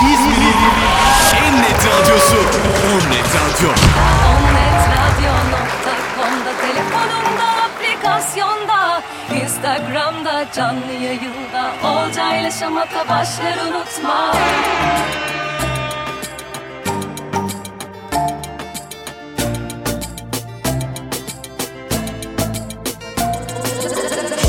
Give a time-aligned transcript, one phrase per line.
[0.00, 0.56] İzmir'in
[1.46, 2.36] en net radyosu
[2.86, 3.70] Onnet Radyo.
[4.30, 9.02] Onnetradio.com'da telefonumda, aplikasyonda,
[9.42, 14.32] Instagram'da, canlı yayında Olcayla Şamata başlar unutma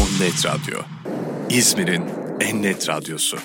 [0.02, 0.79] Onnet Radyo.
[1.49, 2.04] İzmir'in
[2.39, 3.38] en net radyosu.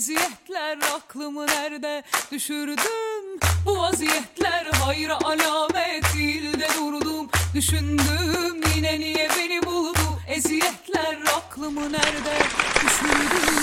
[0.00, 9.62] Eziyetler aklımı nerede düşürdüm bu vaziyetler hayra alamet değil de durdum düşündüm yine niye beni
[9.62, 12.38] buldu eziyetler aklımı nerede
[12.74, 13.54] düşürdüm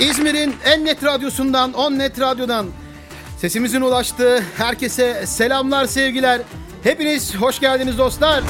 [0.00, 2.66] İzmir'in en net radyosundan, on net radyodan
[3.38, 6.40] sesimizin ulaştığı herkese selamlar, sevgiler.
[6.82, 8.42] Hepiniz hoş geldiniz dostlar.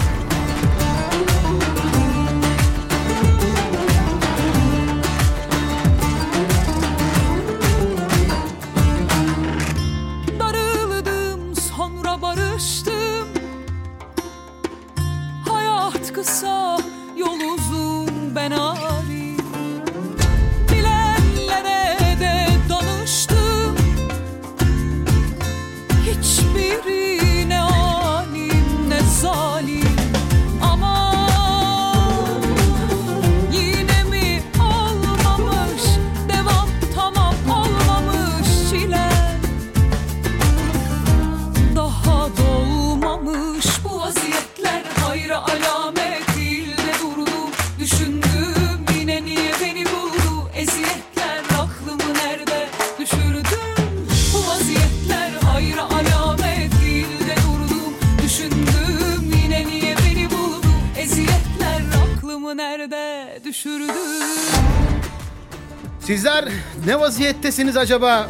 [67.33, 68.29] Vaziyettesiniz acaba?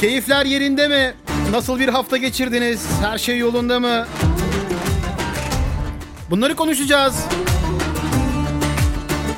[0.00, 1.14] Keyifler yerinde mi?
[1.50, 2.86] Nasıl bir hafta geçirdiniz?
[3.02, 4.06] Her şey yolunda mı?
[6.30, 7.24] Bunları konuşacağız.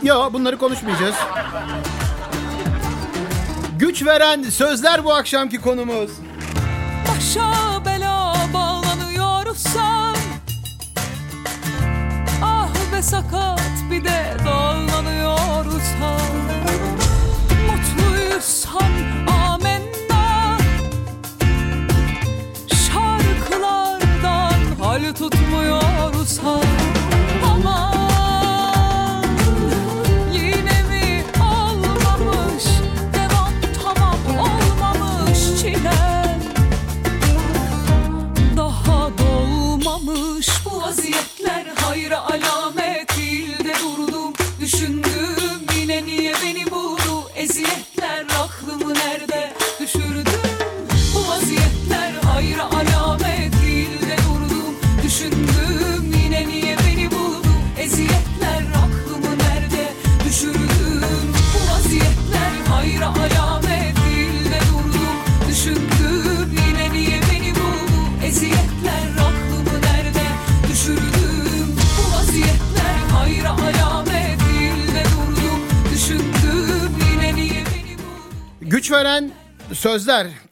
[0.03, 1.15] Yo bunları konuşmayacağız.
[3.79, 6.11] Güç veren sözler bu akşamki konumuz.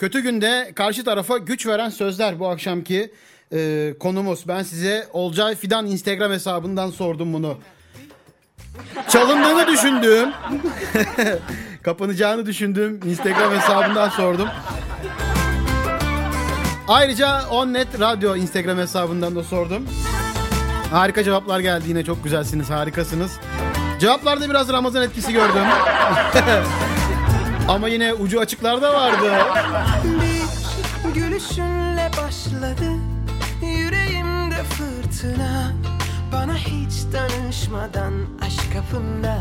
[0.06, 3.12] Kötü günde karşı tarafa güç veren sözler bu akşamki
[3.52, 4.48] e, konumuz.
[4.48, 7.58] Ben size Olcay Fidan Instagram hesabından sordum bunu.
[9.08, 10.32] Çalındığını düşündüğüm,
[11.82, 14.48] kapanacağını düşündüğüm Instagram hesabından sordum.
[16.88, 19.86] Ayrıca Onnet Radyo Instagram hesabından da sordum.
[20.90, 23.32] Harika cevaplar geldi yine çok güzelsiniz, harikasınız.
[24.00, 25.64] Cevaplarda biraz Ramazan etkisi gördüm.
[27.68, 29.32] Ama yine ucu açıklarda vardı.
[30.04, 32.90] Bir gülüşünle başladı
[33.62, 35.72] Yüreğimde fırtına.
[36.32, 38.12] Bana hiç danışmadan
[38.46, 39.38] aşk kapında.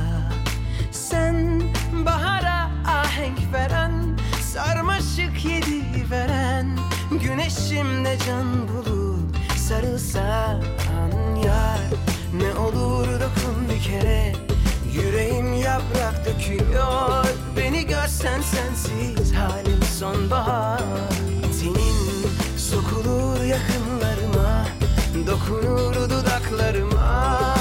[0.91, 1.61] Sen
[2.05, 6.77] bahara ahenk veren Sarmaşık yedi veren.
[7.11, 10.61] Güneşimde can bulup sarılsan
[11.45, 11.79] yar
[12.33, 14.33] Ne olur dokun bir kere
[14.95, 17.25] Yüreğim yaprak döküyor.
[17.57, 20.81] Beni görsen sensiz halim sonbahar.
[21.51, 22.27] Senin
[22.57, 24.65] sokulur yakınlarıma
[25.27, 27.55] Dokunur dudaklarıma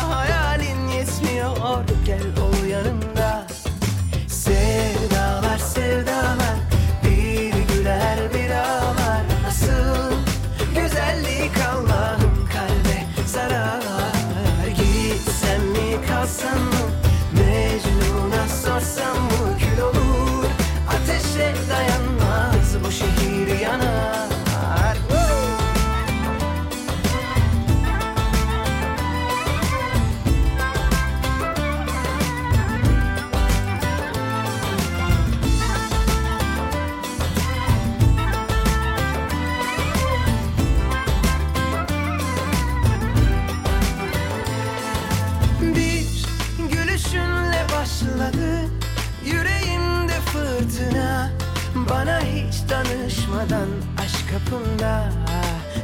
[53.34, 55.12] danışmadan aşk kapımda.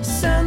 [0.02, 0.46] Sen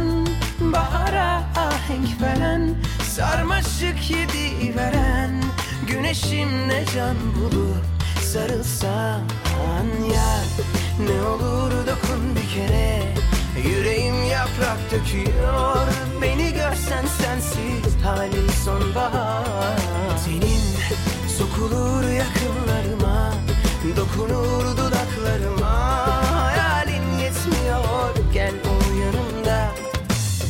[0.60, 5.42] bahara ahenk veren Sarmaşık yedi veren.
[5.88, 7.84] Güneşimle can bulup
[8.22, 9.20] sarılsan
[10.14, 10.40] ya
[10.98, 13.02] Ne olur dokun bir kere
[13.68, 15.86] Yüreğim yaprak döküyor.
[16.22, 19.78] Beni görsen sensiz halim sonbahar.
[20.24, 20.62] Senin
[21.38, 23.32] sokulur yakınlarıma
[23.96, 26.13] Dokunur dudaklarıma
[28.34, 29.70] gel o yanımda.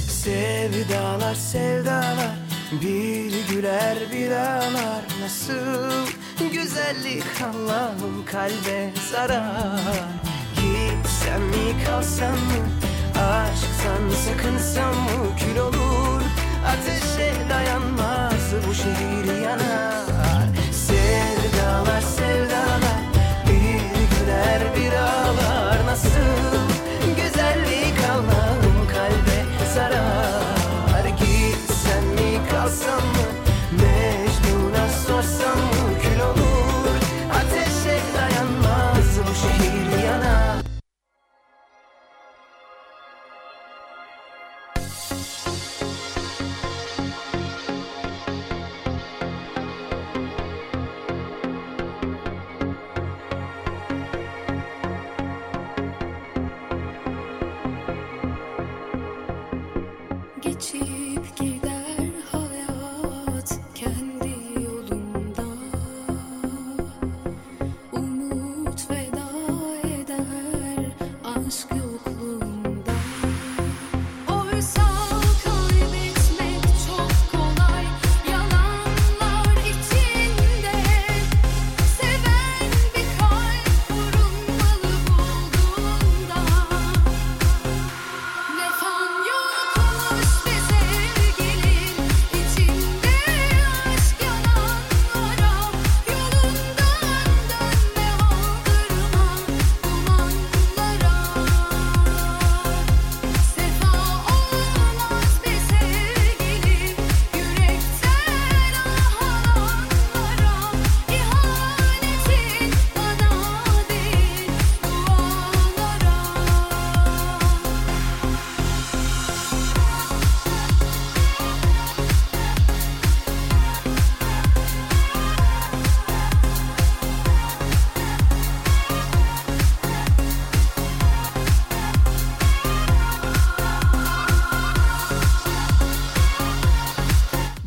[0.08, 2.36] Sevdalar sevdalar
[2.72, 5.04] Bir güler bir ağlar.
[5.22, 6.06] Nasıl
[6.52, 10.08] güzellik Allah'ım kalbe zarar.
[10.56, 12.62] Gitsem mi kalsam mı?
[13.10, 15.36] Aşktan sakınsam mı?
[15.38, 16.22] Kül olur
[16.66, 20.48] ateşe dayanmaz Bu şehir yanar.
[20.72, 23.00] Sevdalar sevdalar
[23.46, 25.86] Bir güler bir ağlar.
[25.86, 26.63] Nasıl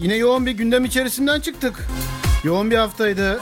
[0.07, 1.87] Yine yoğun bir gündem içerisinden çıktık.
[2.43, 3.39] Yoğun bir haftaydı.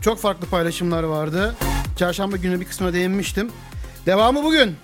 [0.00, 1.54] Çok farklı paylaşımlar vardı.
[1.96, 3.50] Çarşamba günü bir kısmına değinmiştim.
[4.06, 4.76] Devamı bugün.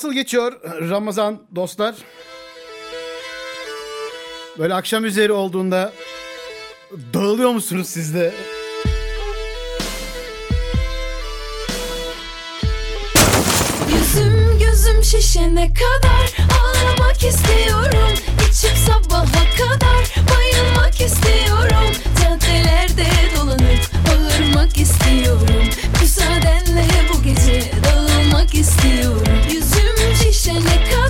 [0.00, 0.52] Nasıl geçiyor
[0.90, 1.94] Ramazan dostlar?
[4.58, 5.92] Böyle akşam üzeri olduğunda
[7.14, 8.34] dağılıyor musunuz siz de?
[13.92, 18.14] Yüzüm gözüm şişene kadar ağlamak istiyorum.
[18.50, 21.92] İçip sabaha kadar bayılmak istiyorum.
[22.22, 25.64] Caddelerde dolanıp bağırmak istiyorum.
[26.00, 29.26] Müsaadenle bu gece dağılmak istiyorum.
[29.52, 29.69] Yüzüm
[30.50, 31.09] Şimdi kal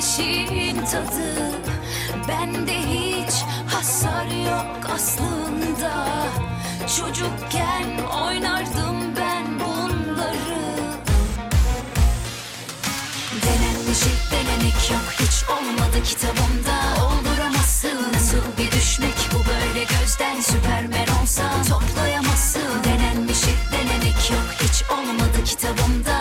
[0.00, 1.52] ateşin tadı.
[2.28, 3.34] Bende hiç
[3.74, 6.06] hasar yok aslında.
[6.98, 10.60] Çocukken oynardım ben bunları.
[13.42, 14.00] Denenmiş
[14.32, 15.12] denenek yok.
[15.20, 17.04] Hiç olmadı kitabımda.
[17.04, 19.14] Olduramazsın nasıl bir düşmek?
[19.34, 22.84] Bu böyle gözden Süpermen olsa toplayamazsın.
[22.84, 23.42] Denenmiş
[23.72, 24.46] denenek yok.
[24.60, 26.19] Hiç olmadı kitabımda.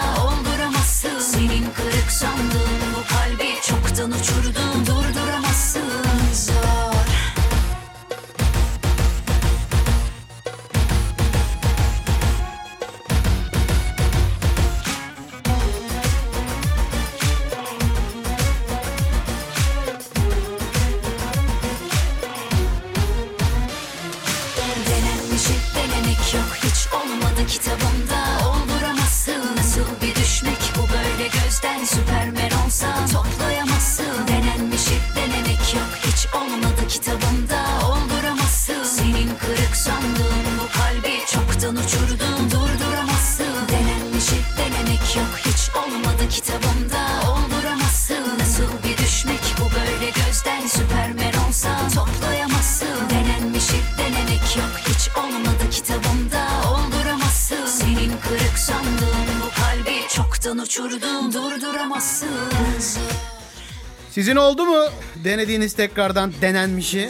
[64.30, 64.86] Sizin oldu mu
[65.24, 67.10] denediğiniz tekrardan denenmişi?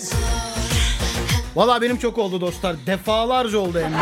[1.55, 2.75] Valla benim çok oldu dostlar.
[2.85, 3.93] Defalarca oldu hem.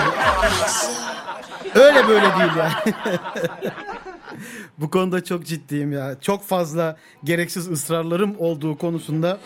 [1.75, 2.73] Öyle böyle değil yani.
[4.77, 6.15] Bu konuda çok ciddiyim ya.
[6.21, 9.37] Çok fazla gereksiz ısrarlarım olduğu konusunda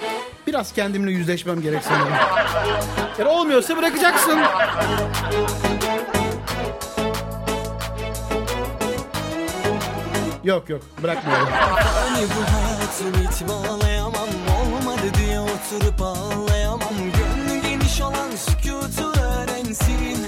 [0.47, 2.13] biraz kendimle yüzleşmem gerek sanırım.
[3.19, 4.39] Yani olmuyorsa bırakacaksın.
[10.43, 11.47] Yok yok bırakmıyorum.
[11.51, 12.25] Hani
[12.91, 14.29] Hayatım hiç bağlayamam
[14.62, 16.93] Olmadı diye oturup ağlayamam.
[16.98, 20.27] Gönlü geniş olan sükutu öğrensin.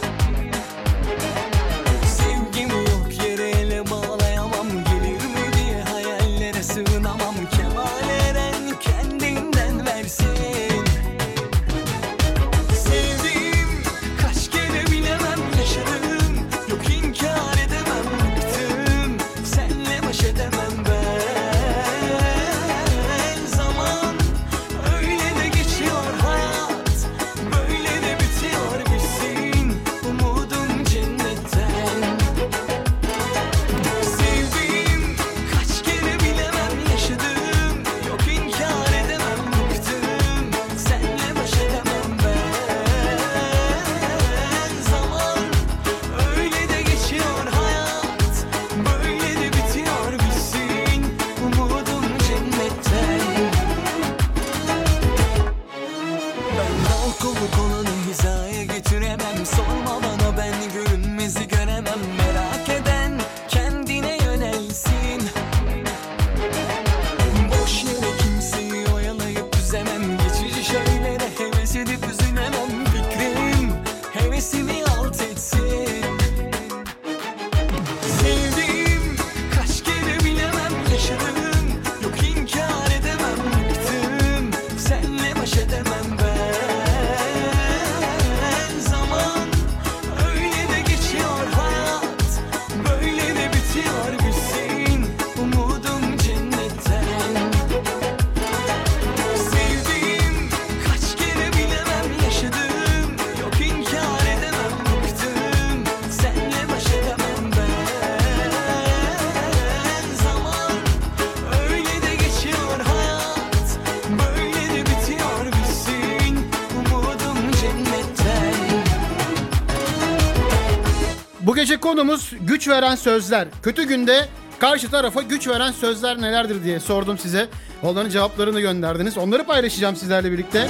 [121.84, 123.48] konumuz güç veren sözler.
[123.64, 124.28] Kötü günde
[124.60, 127.48] karşı tarafa güç veren sözler nelerdir diye sordum size.
[127.84, 129.18] Onların cevaplarını gönderdiniz.
[129.18, 130.68] Onları paylaşacağım sizlerle birlikte.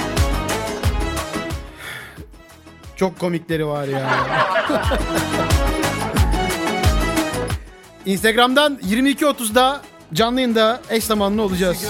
[2.96, 4.10] Çok komikleri var ya.
[8.06, 9.80] Instagram'dan 22.30'da
[10.14, 11.84] canlı yayında eş zamanlı olacağız.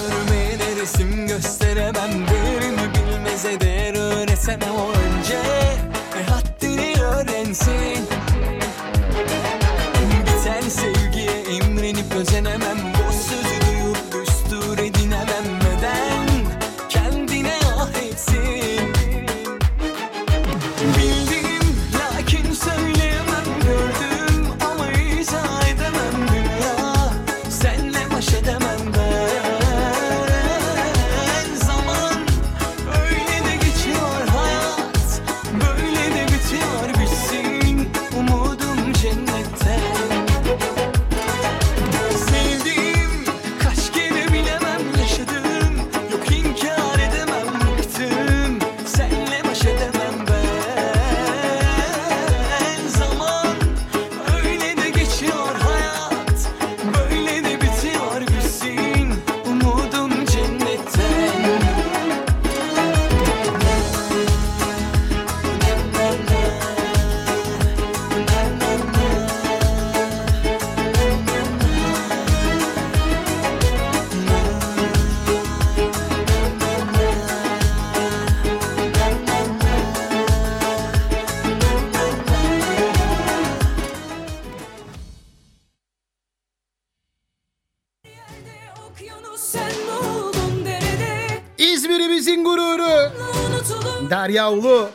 [94.35, 94.93] y'all look.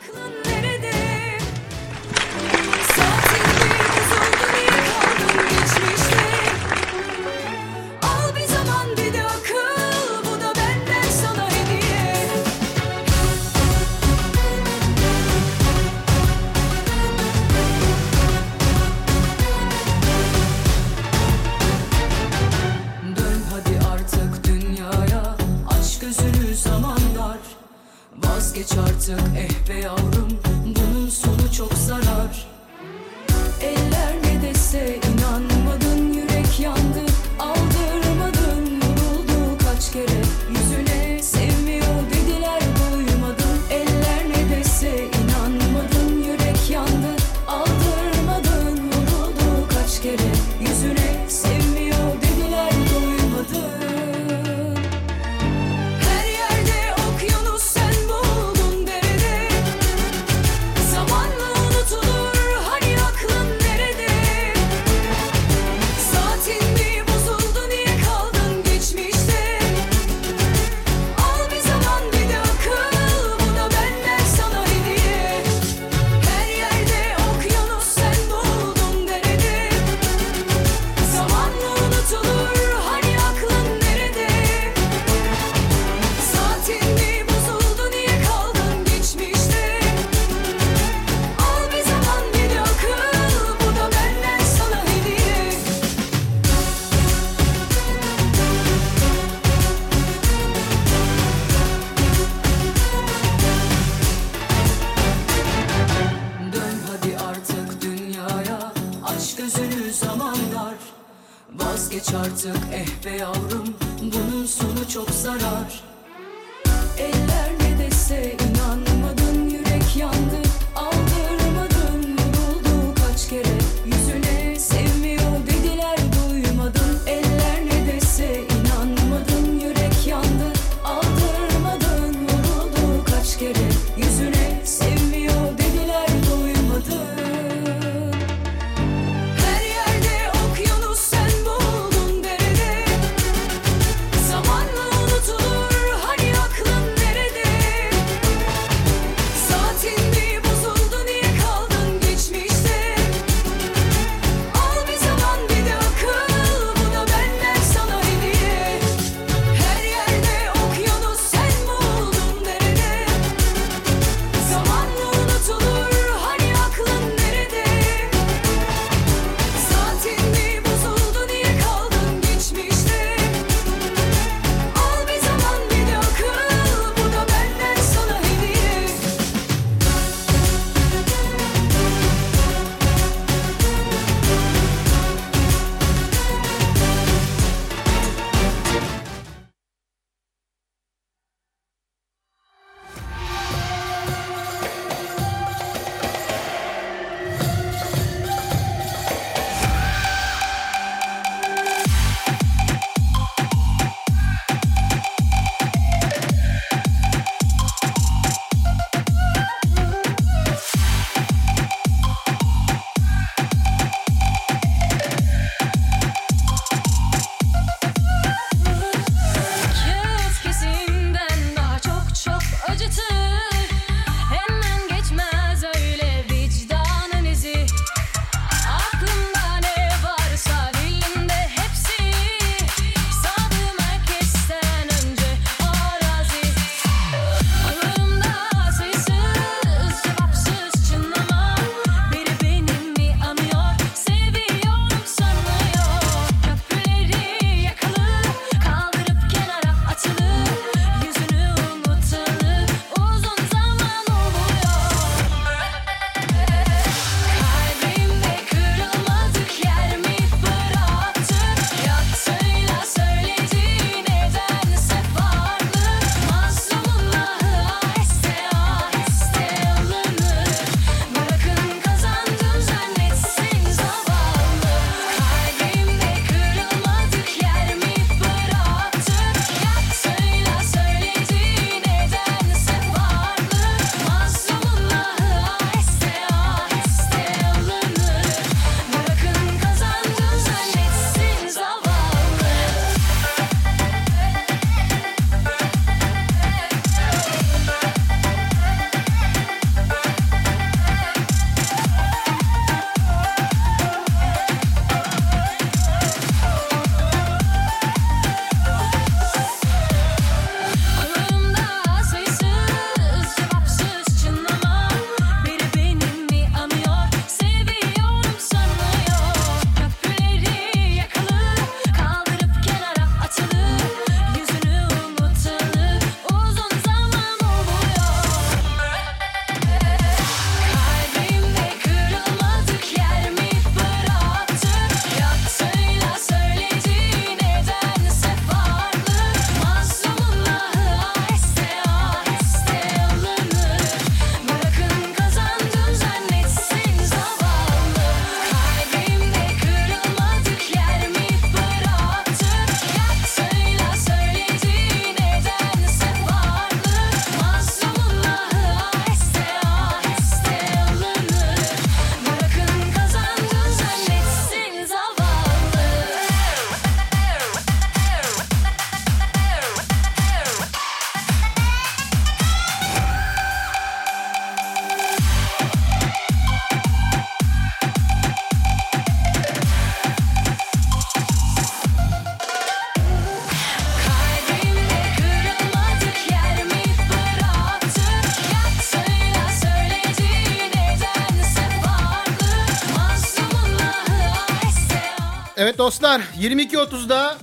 [396.03, 397.37] Arkadaşlar 22.30'da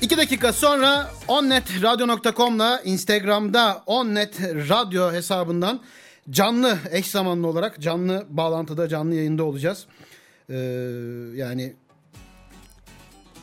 [0.00, 5.80] 2 dakika sonra onnetradio.com'la Instagram'da onnet radyo hesabından
[6.30, 9.86] canlı eş zamanlı olarak canlı bağlantıda canlı yayında olacağız.
[10.50, 10.54] Ee,
[11.34, 11.76] yani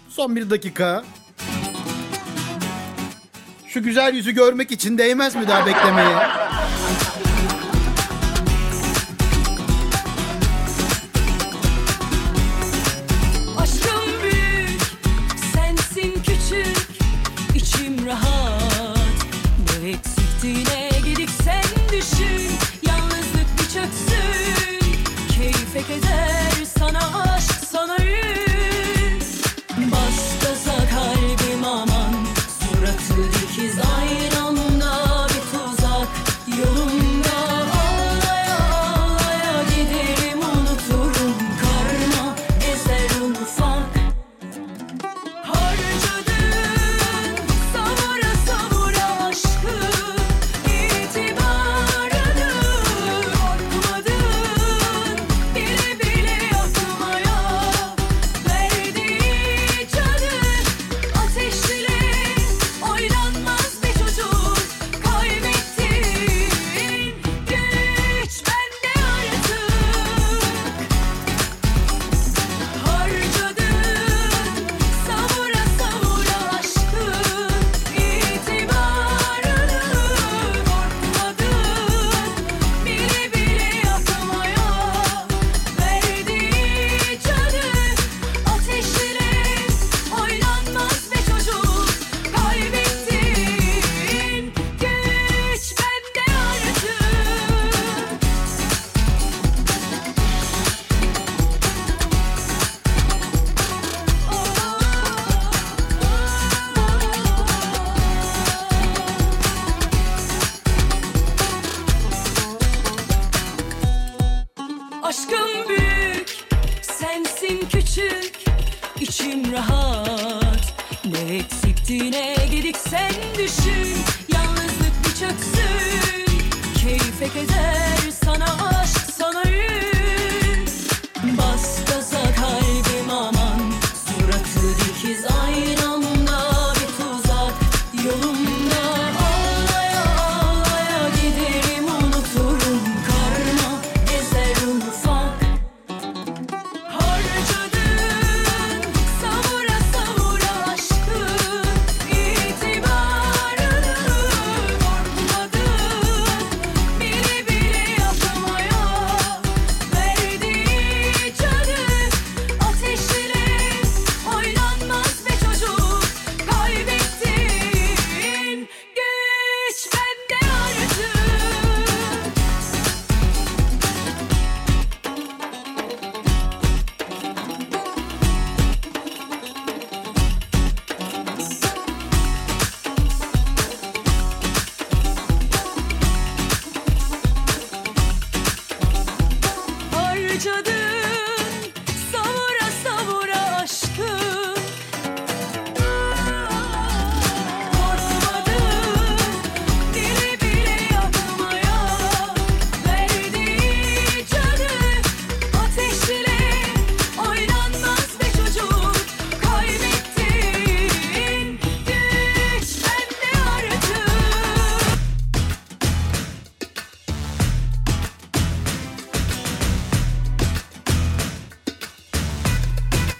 [0.09, 1.03] son bir dakika
[3.67, 6.17] şu güzel yüzü görmek için değmez mi daha beklemeye?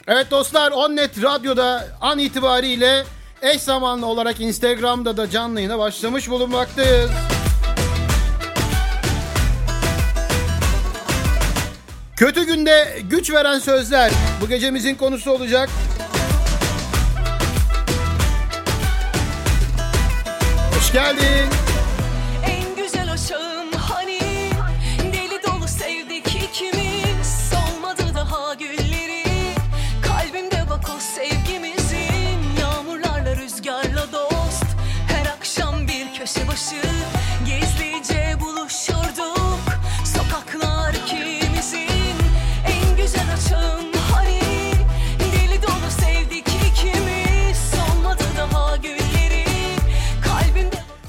[0.07, 3.03] Evet dostlar Onnet Radyo'da an itibariyle
[3.41, 7.11] eş zamanlı olarak Instagram'da da canlı yayına başlamış bulunmaktayız.
[12.17, 15.69] Kötü günde güç veren sözler bu gecemizin konusu olacak.
[20.75, 21.64] Hoş geldin.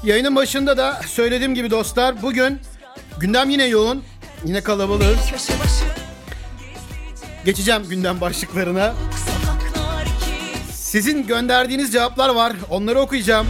[0.07, 2.59] Yayının başında da söylediğim gibi dostlar bugün
[3.19, 4.03] gündem yine yoğun.
[4.45, 5.17] Yine kalabalığız.
[7.45, 8.93] Geçeceğim gündem başlıklarına.
[10.73, 12.53] Sizin gönderdiğiniz cevaplar var.
[12.69, 13.47] Onları okuyacağım.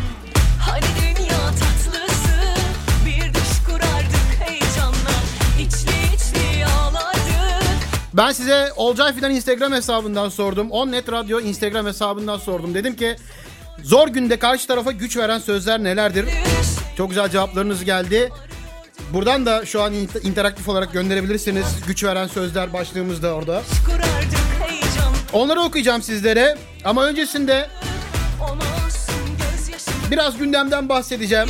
[8.17, 10.71] Ben size Olcay Fidan Instagram hesabından sordum.
[10.71, 12.73] Onnet Radyo Instagram hesabından sordum.
[12.73, 13.15] Dedim ki
[13.83, 16.25] zor günde karşı tarafa güç veren sözler nelerdir?
[16.97, 18.29] Çok güzel cevaplarınız geldi.
[19.13, 21.65] Buradan da şu an int- interaktif olarak gönderebilirsiniz.
[21.87, 23.61] Güç veren sözler başlığımız da orada.
[25.33, 26.57] Onları okuyacağım sizlere.
[26.85, 27.69] Ama öncesinde
[30.11, 31.47] biraz gündemden bahsedeceğim.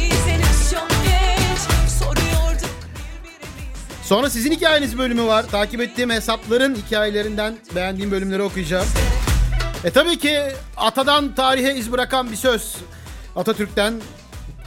[4.07, 5.45] Sonra sizin hikayeniz bölümü var.
[5.51, 8.87] Takip ettiğim hesapların hikayelerinden beğendiğim bölümleri okuyacağım.
[9.83, 10.41] E tabii ki
[10.77, 12.75] atadan tarihe iz bırakan bir söz.
[13.35, 13.93] Atatürk'ten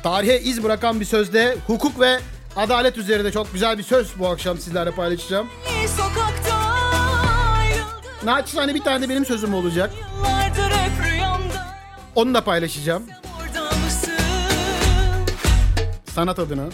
[0.03, 2.20] tarihe iz bırakan bir sözde hukuk ve
[2.57, 5.48] adalet üzerinde çok güzel bir söz bu akşam sizlerle paylaşacağım.
[8.24, 9.90] Naçizane bir tane de benim sözüm olacak.
[12.14, 13.03] Onu da paylaşacağım.
[16.14, 16.64] Sanat adına.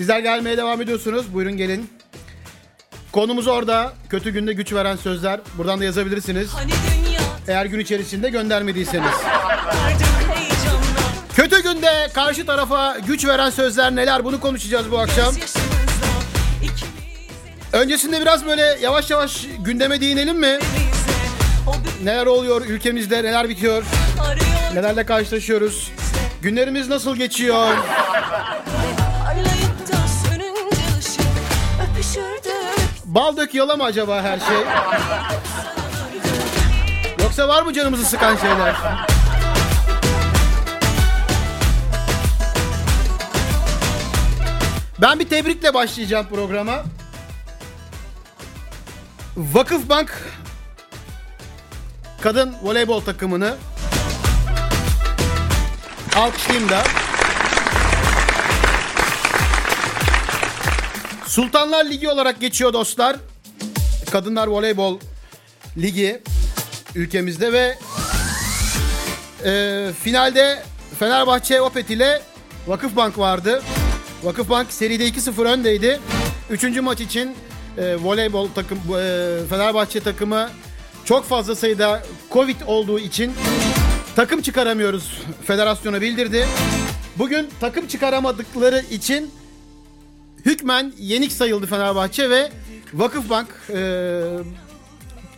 [0.00, 1.34] Sizler gelmeye devam ediyorsunuz.
[1.34, 1.90] Buyurun gelin.
[3.12, 3.92] Konumuz orada.
[4.08, 5.40] Kötü günde güç veren sözler.
[5.58, 6.48] Buradan da yazabilirsiniz.
[6.54, 9.10] Hani dünya Eğer gün içerisinde göndermediyseniz.
[11.36, 15.34] Kötü günde karşı tarafa güç veren sözler neler bunu konuşacağız bu akşam.
[17.72, 20.58] Öncesinde biraz böyle yavaş yavaş gündeme değinelim mi?
[22.04, 23.82] Neler oluyor ülkemizde, neler bitiyor,
[24.74, 25.90] nelerle karşılaşıyoruz?
[26.42, 27.76] Günlerimiz nasıl geçiyor?
[33.10, 34.56] Öpüşürdük Bal dök yala mı acaba her şey?
[37.22, 38.74] Yoksa var mı canımızı sıkan şeyler?
[45.00, 46.82] Ben bir tebrikle başlayacağım programa.
[49.36, 50.12] Vakıfbank
[52.20, 53.56] kadın voleybol takımını
[56.16, 56.82] alkışlayayım da.
[61.30, 63.16] Sultanlar Ligi olarak geçiyor dostlar.
[64.10, 64.98] Kadınlar Voleybol
[65.76, 66.22] Ligi
[66.94, 67.78] ülkemizde ve
[69.44, 70.62] e, finalde
[70.98, 72.22] Fenerbahçe Opet ile
[72.66, 73.62] Vakıfbank vardı.
[74.22, 76.00] Vakıfbank seride 2-0 öndeydi.
[76.50, 77.36] Üçüncü maç için
[77.78, 80.50] e, voleybol takım e, Fenerbahçe takımı
[81.04, 83.32] çok fazla sayıda Covid olduğu için
[84.16, 86.46] takım çıkaramıyoruz federasyona bildirdi.
[87.18, 89.39] Bugün takım çıkaramadıkları için
[90.44, 92.50] hükmen yenik sayıldı Fenerbahçe ve
[92.94, 94.20] Vakıfbank e,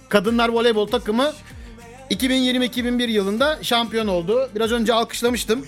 [0.08, 1.32] kadınlar voleybol takımı
[2.10, 4.50] 2020-2021 yılında şampiyon oldu.
[4.54, 5.66] Biraz önce alkışlamıştım.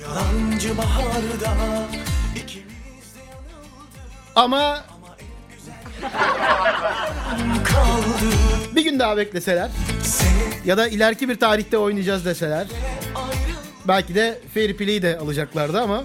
[4.34, 4.84] Ama
[8.76, 9.70] bir gün daha bekleseler
[10.64, 12.66] ya da ileriki bir tarihte oynayacağız deseler
[13.88, 16.02] belki de fair play'i de alacaklardı ama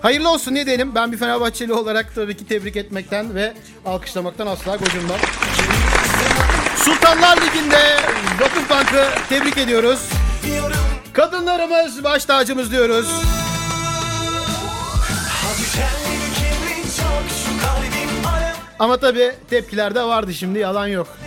[0.00, 0.94] hayırlı olsun ne diyelim.
[0.94, 3.54] Ben bir Fenerbahçeli olarak tabii ki tebrik etmekten ve
[3.86, 5.18] alkışlamaktan asla gocunmam.
[6.76, 7.96] Sultanlar Ligi'nde
[8.40, 10.00] Vakıfbank'ı tebrik ediyoruz.
[11.12, 13.08] Kadınlarımız baş tacımız diyoruz.
[18.78, 21.18] Ama tabii tepkiler de vardı şimdi yalan yok.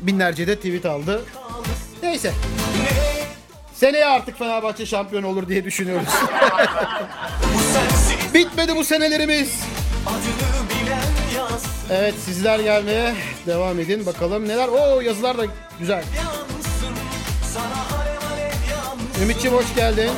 [0.00, 1.22] Binlerce de tweet aldı.
[2.02, 2.32] Neyse.
[3.74, 6.08] Seneye artık Fenerbahçe şampiyon olur diye düşünüyoruz.
[8.34, 9.60] Bitmedi bu senelerimiz.
[11.90, 13.14] Evet sizler gelmeye
[13.46, 14.68] devam edin bakalım neler.
[14.68, 15.46] Oo yazılar da
[15.80, 16.04] güzel.
[19.22, 20.10] Ümitciğim hoş geldin.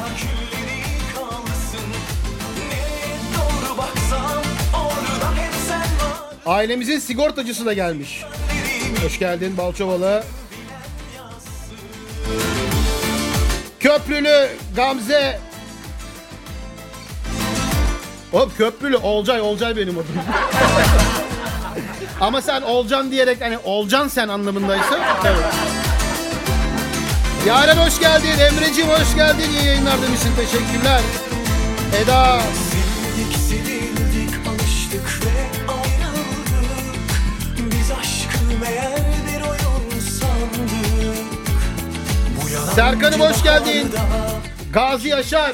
[6.47, 8.25] Ailemizin sigortacısı da gelmiş.
[9.05, 10.25] Hoş geldin Balçovalı.
[13.81, 15.41] Köprülü Gamze.
[18.33, 20.07] Hop köprülü Olcay Olcay benim adım.
[22.21, 25.39] Ama sen Olcan diyerek hani Olcan sen anlamındaysa tabii.
[27.47, 28.39] Yaren hoş geldin.
[28.39, 29.51] Emreciğim hoş geldin.
[29.51, 30.37] İyi yayınlar demişsin.
[30.37, 31.01] Teşekkürler.
[32.03, 32.41] Eda.
[32.41, 33.66] Sevdik sevildik
[42.77, 43.93] Serkan'ım hoş geldin.
[44.73, 45.53] Gazi Yaşar.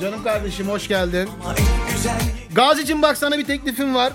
[0.00, 1.30] Canım kardeşim hoş geldin.
[2.52, 4.12] Gazi'cim bak sana bir teklifim var.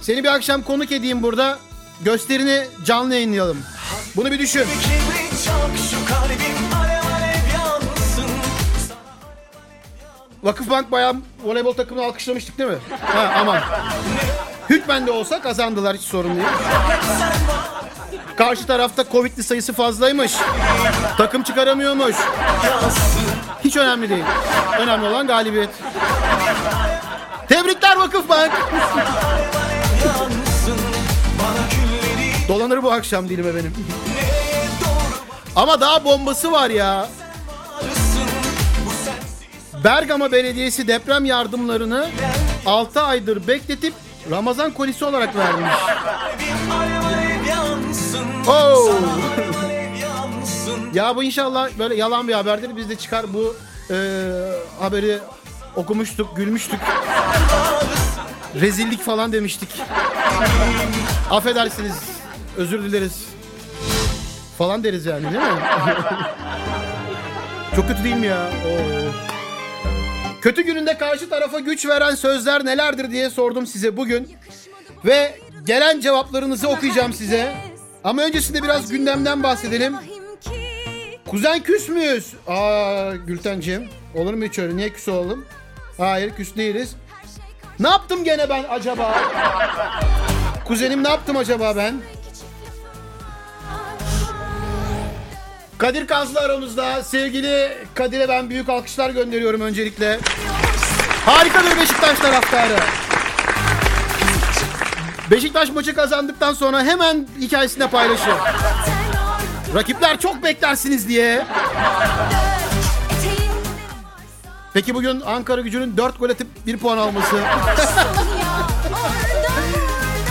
[0.00, 1.58] Seni bir akşam konuk edeyim burada.
[2.00, 3.58] Gösterini canlı yayınlayalım.
[4.16, 4.64] Bunu bir düşün.
[10.42, 12.78] Vakıfbank bayan voleybol takımını alkışlamıştık değil mi?
[13.00, 13.60] Ha aman.
[14.70, 16.46] Hükmen de olsa kazandılar hiç sorun değil.
[18.36, 20.32] Karşı tarafta Covid'li sayısı fazlaymış.
[21.18, 22.16] Takım çıkaramıyormuş.
[23.64, 24.24] Hiç önemli değil.
[24.80, 25.70] Önemli olan galibiyet.
[27.48, 28.52] Tebrikler Vakıfbank.
[32.48, 33.74] Dolanır bu akşam dilime benim.
[35.56, 37.08] Ama daha bombası var ya.
[39.84, 42.08] Bergama Belediyesi deprem yardımlarını
[42.66, 43.94] 6 aydır bekletip
[44.30, 45.72] Ramazan kolisi olarak vermiş.
[48.46, 49.06] Yansın
[50.94, 52.76] Ya bu inşallah böyle yalan bir haberdir.
[52.76, 53.56] Biz de çıkar bu
[53.90, 53.96] e,
[54.80, 55.18] haberi
[55.76, 56.80] okumuştuk, gülmüştük.
[58.60, 59.68] Rezillik falan demiştik.
[61.30, 61.94] Affedersiniz,
[62.56, 63.24] özür dileriz.
[64.58, 65.60] Falan deriz yani değil mi?
[67.76, 68.46] Çok kötü değil mi ya?
[68.66, 69.10] Oo.
[70.40, 74.28] Kötü gününde karşı tarafa güç veren sözler nelerdir diye sordum size bugün.
[75.04, 77.54] Ve gelen cevaplarınızı okuyacağım size.
[78.06, 79.96] Ama öncesinde biraz gündemden bahsedelim.
[81.26, 82.34] Kuzen küs müyüz?
[82.46, 83.88] Aa Gültenciğim.
[84.14, 84.76] Olur mu hiç öyle?
[84.76, 85.44] Niye küs olalım?
[85.98, 86.96] Hayır küs değiliz.
[87.80, 89.14] Ne yaptım gene ben acaba?
[90.64, 91.94] Kuzenim ne yaptım acaba ben?
[95.78, 97.02] Kadir Kazlı aramızda.
[97.02, 100.18] Sevgili Kadir'e ben büyük alkışlar gönderiyorum öncelikle.
[101.26, 102.76] Harika bir Beşiktaş taraftarı.
[105.30, 108.36] Beşiktaş maçı kazandıktan sonra hemen hikayesinde paylaşıyor.
[109.74, 111.46] Rakipler çok beklersiniz diye.
[114.74, 117.36] Peki bugün Ankara gücünün 4 gol atıp 1 puan alması.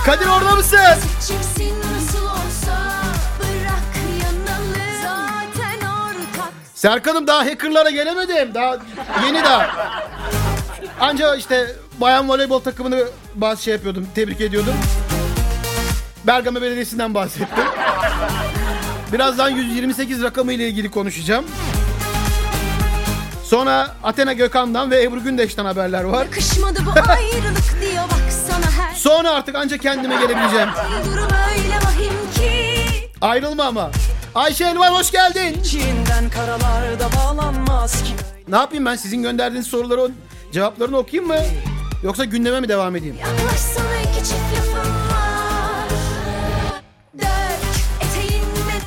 [0.06, 0.80] Kadir orada mısın?
[6.76, 8.54] Serkan'ım daha hackerlara gelemedim.
[8.54, 8.78] Daha
[9.26, 9.70] yeni daha.
[11.00, 13.04] Anca işte bayan voleybol takımını
[13.36, 14.08] bazı şey yapıyordum.
[14.16, 14.74] Tebrik ediyordum.
[16.28, 17.64] Bergama Belediyesi'nden bahsettim.
[19.14, 21.46] Birazdan 128 rakamı ile ilgili konuşacağım.
[23.43, 26.24] Sonra Athena Gökhan'dan ve Ebru Gündeş'ten haberler var.
[26.26, 30.70] Yakışmadı bu ayrılık diyor baksana her Sonra artık anca kendime gelebileceğim.
[31.06, 32.76] durum öyle vahim ki
[33.22, 33.91] Ayrılma ama.
[34.36, 35.60] Ayşe Elvan hoş geldin.
[35.62, 38.14] İçinden karalarda bağlanmaz ki
[38.48, 40.16] Ne yapayım ben sizin gönderdiğiniz soruların
[40.52, 41.38] cevaplarını okuyayım mı?
[42.06, 43.16] Yoksa gündeme mi devam edeyim?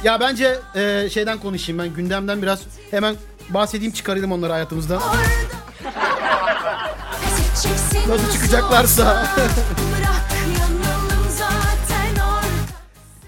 [0.04, 2.60] Ya bence e, şeyden konuşayım ben gündemden biraz
[2.90, 3.16] hemen
[3.50, 4.52] bahsedeyim çıkarayım onları
[7.50, 9.02] edeceksin Nasıl çıkacaklarsa.
[9.02, 9.26] olsa
[9.98, 12.46] Bırak yanalım zaten orada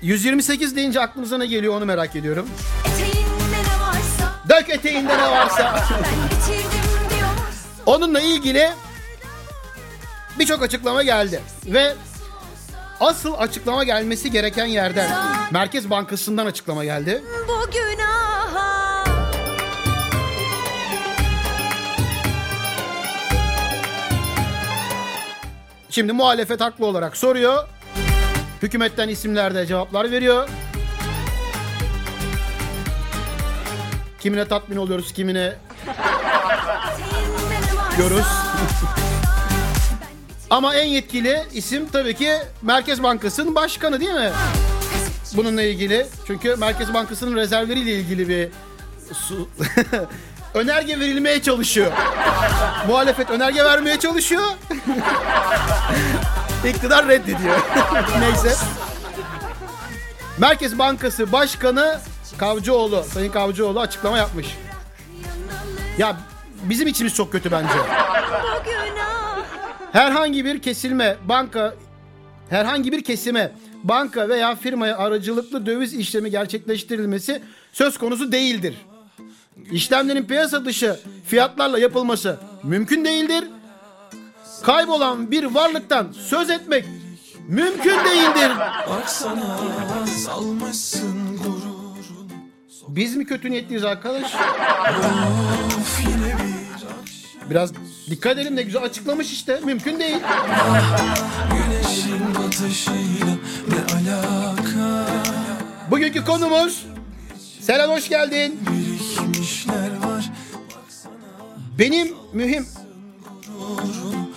[0.03, 2.49] 128 deyince aklınıza ne geliyor onu merak ediyorum.
[4.49, 5.87] Dök eteğinde ne varsa.
[7.87, 8.71] Onunla ilgili
[10.41, 11.41] birçok açıklama geldi.
[11.67, 11.95] Ve
[13.01, 15.11] asıl açıklama gelmesi gereken yerden
[15.51, 17.23] Merkez Bankası'ndan açıklama geldi.
[17.49, 19.05] bu günaha
[25.91, 27.69] Şimdi muhalefet haklı olarak soruyor.
[28.63, 30.49] Hükümetten isimler de cevaplar veriyor.
[34.21, 35.55] Kimine tatmin oluyoruz, kimine
[37.99, 38.27] Görürüz.
[40.51, 42.33] Ama en yetkili isim tabii ki
[42.63, 44.31] Merkez Bankası'nın başkanı değil mi?
[45.37, 46.07] Bununla ilgili.
[46.27, 48.49] Çünkü Merkez Bankası'nın rezervleriyle ilgili bir
[49.15, 49.49] su-
[50.55, 51.93] önerge verilmeye çalışıyor.
[52.89, 54.43] Muhalefet önerge vermeye çalışıyor.
[56.69, 57.61] İktidar reddediyor.
[58.21, 58.55] Neyse.
[60.39, 61.99] Merkez Bankası Başkanı
[62.39, 64.47] Kavcıoğlu, Sayın Kavcıoğlu açıklama yapmış.
[65.99, 66.17] Ya
[66.63, 67.75] bizim içimiz çok kötü bence.
[69.93, 71.75] Herhangi bir kesilme, banka
[72.51, 73.53] herhangi bir kesime,
[73.85, 78.75] banka veya firmaya aracılıklı döviz işlemi gerçekleştirilmesi söz konusu değildir.
[79.71, 83.45] İşlemlerin piyasa dışı fiyatlarla yapılması mümkün değildir.
[84.63, 86.85] Kaybolan bir varlıktan söz etmek
[87.49, 88.53] mümkün değildir.
[88.91, 89.59] Baksana
[90.07, 92.31] salmışsın gururun
[92.89, 94.35] Biz mi kötü niyetliyiz arkadaş?
[97.51, 97.73] Biraz
[98.11, 99.61] dikkat edelim ne güzel açıklamış işte.
[99.65, 100.19] Mümkün değil.
[101.51, 103.37] Güneşin batışıyla
[103.69, 105.07] ne alaka
[105.91, 106.87] Bugünkü konumuz
[107.61, 108.61] Selen hoş geldin.
[108.71, 110.31] Birikmişler var
[111.79, 112.67] Benim mühim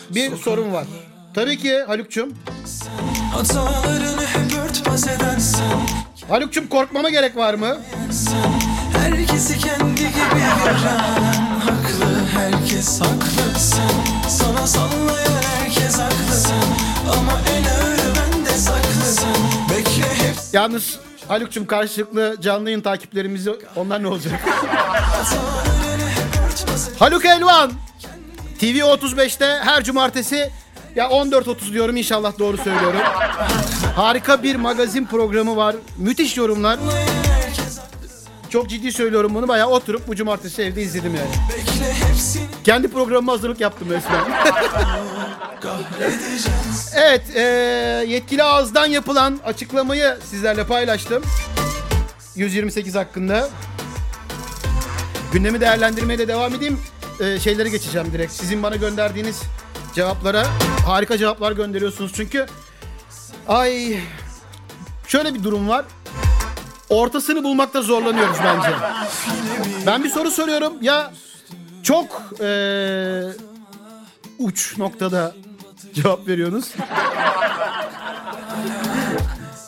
[0.10, 0.86] bir sorun var.
[1.34, 2.34] Tabii ki Haluk'cum.
[3.34, 5.80] Hatalarını hep örtbas edersen
[6.30, 7.78] Haluk'cum korkmama gerek var mı?
[8.98, 11.43] Herkesi kendi gibi gören
[12.84, 16.64] herkes haklı sen Sana sallayan herkes haklı sen
[17.18, 19.36] Ama en ağırı bende saklı sen
[19.70, 24.34] Bekle hep Yalnız Haluk'cum karşılıklı canlı yayın takiplerimizi onlar ne olacak?
[27.00, 27.72] Haluk Elvan
[28.60, 30.50] TV 35'te her cumartesi
[30.96, 33.00] ya 14.30 diyorum inşallah doğru söylüyorum.
[33.96, 35.76] Harika bir magazin programı var.
[35.98, 36.80] Müthiş yorumlar.
[38.50, 39.48] Çok ciddi söylüyorum bunu.
[39.48, 41.30] Bayağı oturup bu cumartesi evde izledim yani.
[42.64, 44.22] Kendi programıma hazırlık yaptım resmen.
[46.96, 47.42] evet, e,
[48.08, 51.24] yetkili ağızdan yapılan açıklamayı sizlerle paylaştım.
[52.36, 53.50] 128 hakkında.
[55.34, 56.80] Gündemi değerlendirmeye de devam edeyim.
[57.20, 58.34] E, şeyleri geçeceğim direkt.
[58.34, 59.42] Sizin bana gönderdiğiniz
[59.96, 60.46] cevaplara
[60.86, 62.46] harika cevaplar gönderiyorsunuz çünkü.
[63.48, 64.00] Ay
[65.08, 65.86] şöyle bir durum var.
[66.90, 68.70] Ortasını bulmakta zorlanıyoruz bence.
[69.86, 70.74] Ben bir soru soruyorum.
[70.82, 71.14] Ya
[71.84, 73.24] çok eee,
[74.40, 75.36] uç noktada
[75.94, 76.72] cevap veriyorsunuz.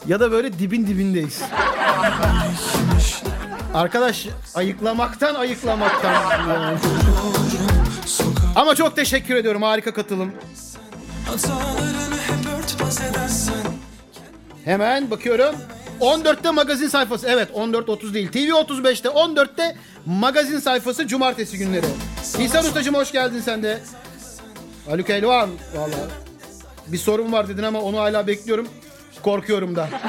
[0.07, 1.41] ya da böyle dibin dibindeyiz.
[3.73, 6.13] Arkadaş ayıklamaktan ayıklamaktan.
[6.49, 6.77] yani.
[8.55, 9.61] Ama çok teşekkür ediyorum.
[9.61, 10.31] Harika katılım.
[14.65, 15.55] Hemen bakıyorum.
[16.01, 17.27] 14'te magazin sayfası.
[17.29, 18.31] Evet 14.30 değil.
[18.31, 19.75] TV 35'te 14'te
[20.05, 21.85] magazin sayfası cumartesi günleri.
[22.39, 23.79] İhsan Ustacığım hoş geldin sen de.
[24.89, 25.95] Haluk Elvan valla.
[26.87, 28.67] Bir sorun var dedin ama onu hala bekliyorum.
[29.23, 29.89] Korkuyorum da.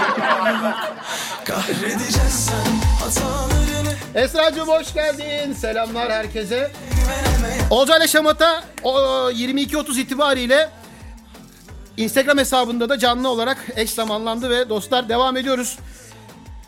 [4.15, 5.53] Esra'cığım hoş geldin.
[5.53, 6.71] Selamlar herkese.
[7.71, 8.91] Olcay ile Şamata o,
[9.31, 10.69] 22.30 itibariyle
[11.97, 15.79] Instagram hesabında da canlı olarak eş zamanlandı ve dostlar devam ediyoruz.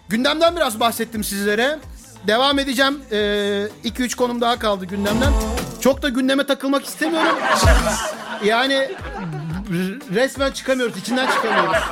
[0.09, 1.79] Gündemden biraz bahsettim sizlere.
[2.27, 3.01] Devam edeceğim.
[3.11, 5.33] 2-3 konum daha kaldı gündemden.
[5.81, 7.37] Çok da gündeme takılmak istemiyorum.
[8.45, 8.91] Yani
[10.15, 10.97] resmen çıkamıyoruz.
[10.97, 11.83] içinden çıkamıyoruz.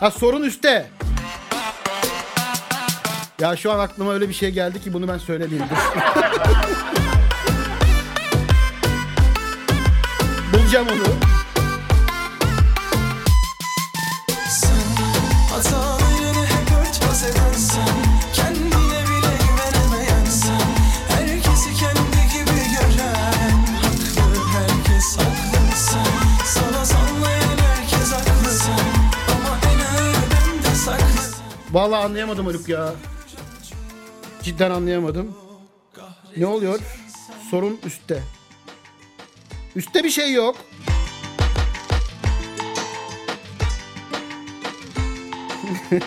[0.00, 0.90] Ha sorun üstte.
[3.40, 5.66] Ya şu an aklıma öyle bir şey geldi ki bunu ben söylemeyeyim.
[30.12, 31.02] bende saklı
[31.72, 32.92] Vallahi anlayamadım Haluk ya.
[34.42, 35.36] Cidden anlayamadım.
[36.36, 36.80] Ne oluyor?
[37.50, 38.22] Sorun üstte.
[39.78, 40.56] Üstte bir şey yok.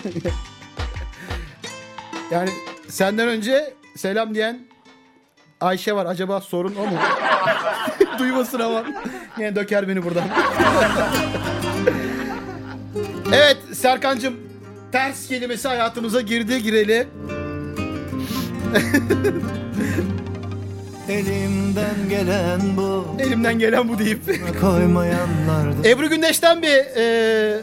[2.31, 2.49] yani
[2.87, 4.59] senden önce selam diyen
[5.61, 6.05] Ayşe var.
[6.05, 6.97] Acaba sorun o mu?
[8.19, 8.83] Duymasın ama.
[9.37, 10.23] Yine döker beni buradan.
[13.33, 14.39] evet Serkan'cığım
[14.91, 17.07] ters kelimesi hayatımıza girdi gireli.
[21.09, 24.21] Elimden gelen bu Elimden gelen bu deyip.
[24.61, 27.61] Koymayanlar da Ebru Gündeş'ten bir e,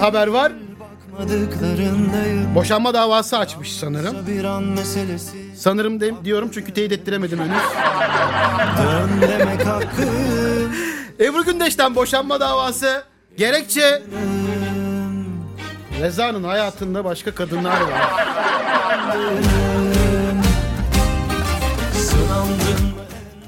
[0.00, 0.52] haber var.
[2.54, 4.16] Boşanma davası açmış sanırım.
[5.56, 7.62] Sanırım de, diyorum çünkü teyit ettiremedim henüz.
[11.20, 13.04] Ebru Gündeş'ten boşanma davası.
[13.36, 14.02] Gerekçe
[16.00, 18.10] Reza'nın hayatında başka kadınlar var.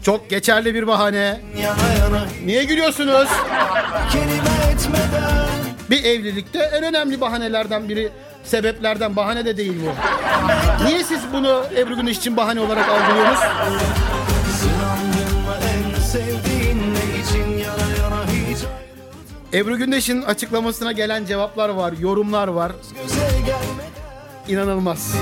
[0.02, 1.40] Çok geçerli bir bahane.
[2.44, 3.28] Niye gülüyorsunuz?
[5.90, 8.08] Bir evlilikte en önemli bahanelerden biri,
[8.44, 10.84] sebeplerden bahane de değil bu.
[10.84, 13.40] Niye siz bunu Ebru Gündeş için bahane olarak algılıyorsunuz?
[19.54, 22.72] Ebru Gündeş'in açıklamasına gelen cevaplar var, yorumlar var.
[24.48, 25.14] İnanılmaz.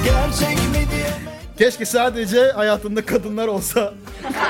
[1.60, 3.94] Keşke sadece hayatında kadınlar olsa.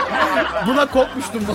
[0.66, 1.54] Buna kopmuştum ben.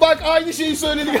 [0.00, 1.20] Bak aynı şeyi söyledik.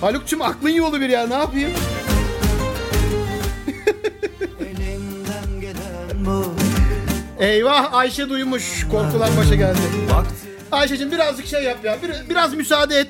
[0.00, 1.70] Haluk'cum aklın yolu bir ya ne yapayım?
[7.38, 8.86] Eyvah Ayşe duymuş.
[8.90, 9.78] Korkular başa geldi.
[10.72, 11.96] Ayşe'cim birazcık şey yap ya.
[12.02, 13.08] Bir- biraz müsaade et.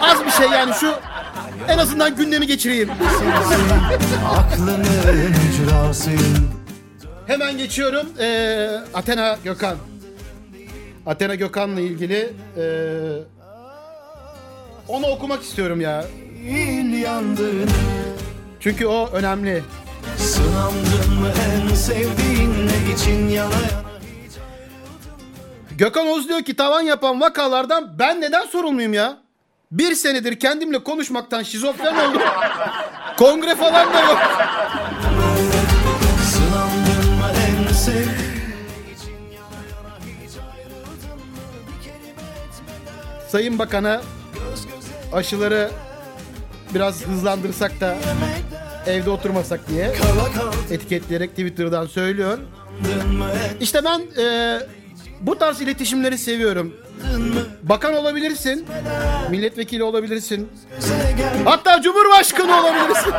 [0.00, 0.94] Az bir şey yani şu
[1.68, 2.90] en azından gündemi geçireyim.
[4.38, 4.84] aklının
[7.26, 8.06] Hemen geçiyorum.
[8.20, 9.76] Ee, Athena Gökhan.
[11.06, 12.62] Athena Gökhan'la ilgili ee,
[14.88, 16.04] onu okumak istiyorum ya.
[18.60, 19.62] Çünkü o önemli.
[20.16, 23.82] Sınandın mı en sevdiğin ne için yana yana
[25.78, 29.18] Gökhan Oğuz diyor ki tavan yapan vakalardan ben neden sorumluyum ya?
[29.72, 32.22] Bir senedir kendimle konuşmaktan şizofren oldum.
[33.18, 34.18] Kongre falan da yok.
[43.28, 44.02] Sayın Bakan'a
[45.12, 45.70] aşıları
[46.74, 47.96] biraz hızlandırsak da
[48.86, 49.94] evde oturmasak diye
[50.70, 52.38] etiketleyerek Twitter'dan söylüyor.
[53.60, 54.58] İşte ben e,
[55.20, 56.74] bu tarz iletişimleri seviyorum.
[57.62, 58.66] Bakan olabilirsin,
[59.30, 60.48] milletvekili olabilirsin,
[61.44, 63.12] hatta cumhurbaşkanı olabilirsin.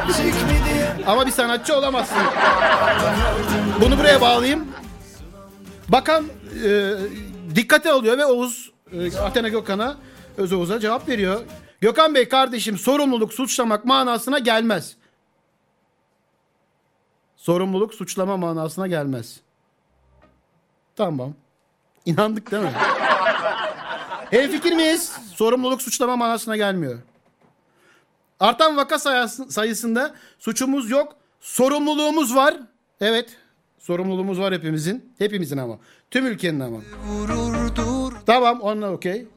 [1.08, 2.18] Ama bir sanatçı olamazsın.
[3.82, 4.68] Bunu buraya bağlayayım.
[5.90, 6.26] Bakan
[6.66, 6.94] e,
[7.56, 9.96] dikkate alıyor ve Oğuz e, Athena Gökhan'a
[10.38, 11.42] Öz Oğuz'a cevap veriyor.
[11.82, 14.96] Gökhan Bey kardeşim sorumluluk suçlamak manasına gelmez.
[17.36, 19.40] Sorumluluk suçlama manasına gelmez.
[20.96, 21.34] Tamam.
[22.06, 22.72] İnandık değil mi?
[24.34, 25.12] Hemfikir miyiz?
[25.36, 27.00] Sorumluluk suçlama manasına gelmiyor.
[28.40, 31.16] Artan vaka sayısı- sayısında suçumuz yok.
[31.42, 32.56] Sorumluluğumuz var.
[33.02, 33.38] Evet.
[33.80, 35.14] Sorumluluğumuz var hepimizin.
[35.18, 35.78] Hepimizin ama.
[36.12, 36.78] Tüm ülkenin ama.
[38.26, 39.28] Tamam onunla okey.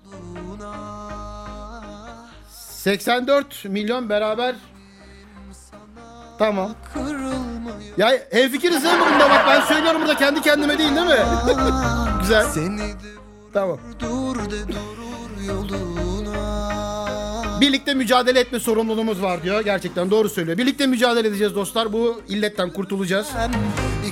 [2.50, 4.54] 84 milyon beraber.
[6.38, 6.74] Tamam.
[7.98, 11.16] Ya hemfikiriz değil mi bunda bak ben söylüyorum burada kendi kendime değil değil mi?
[12.20, 12.44] Güzel.
[13.56, 13.78] Tamam.
[14.00, 16.36] dur de durur yoluna
[17.60, 19.60] Birlikte mücadele etme sorumluluğumuz var diyor.
[19.60, 20.58] Gerçekten doğru söylüyor.
[20.58, 21.92] Birlikte mücadele edeceğiz dostlar.
[21.92, 23.26] Bu illetten kurtulacağız.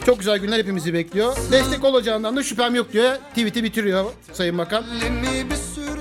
[0.07, 1.37] Çok güzel günler hepimizi bekliyor.
[1.53, 3.17] Destek olacağından da şüphem yok diyor.
[3.17, 4.85] Tweet'i bitiriyor Sayın Bakan.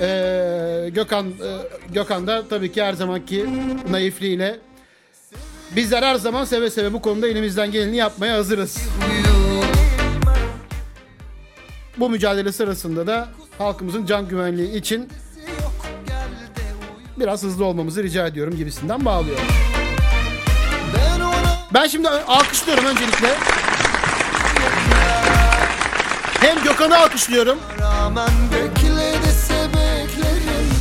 [0.01, 1.31] Ee, Gökhan e,
[1.93, 3.45] Gökhan da tabii ki her zamanki
[3.89, 4.59] naifliğiyle
[5.75, 8.77] bizler her zaman seve seve bu konuda elimizden geleni yapmaya hazırız.
[11.97, 15.09] Bu mücadele sırasında da halkımızın can güvenliği için
[17.17, 19.37] biraz hızlı olmamızı rica ediyorum gibisinden bağlıyor.
[21.73, 23.35] Ben şimdi alkışlıyorum öncelikle.
[26.39, 27.59] Hem Gökhan'ı alkışlıyorum.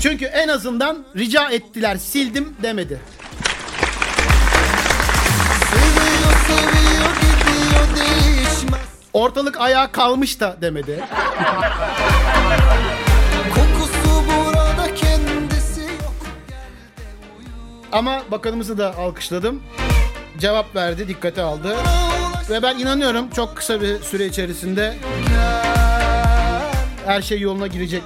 [0.03, 3.01] Çünkü en azından rica ettiler sildim demedi.
[9.13, 11.05] Ortalık ayağa kalmış da demedi.
[17.93, 19.63] Ama bakanımızı da alkışladım.
[20.39, 21.77] Cevap verdi, dikkate aldı.
[22.51, 24.97] Ve ben inanıyorum çok kısa bir süre içerisinde
[27.07, 28.03] her şey yoluna girecek.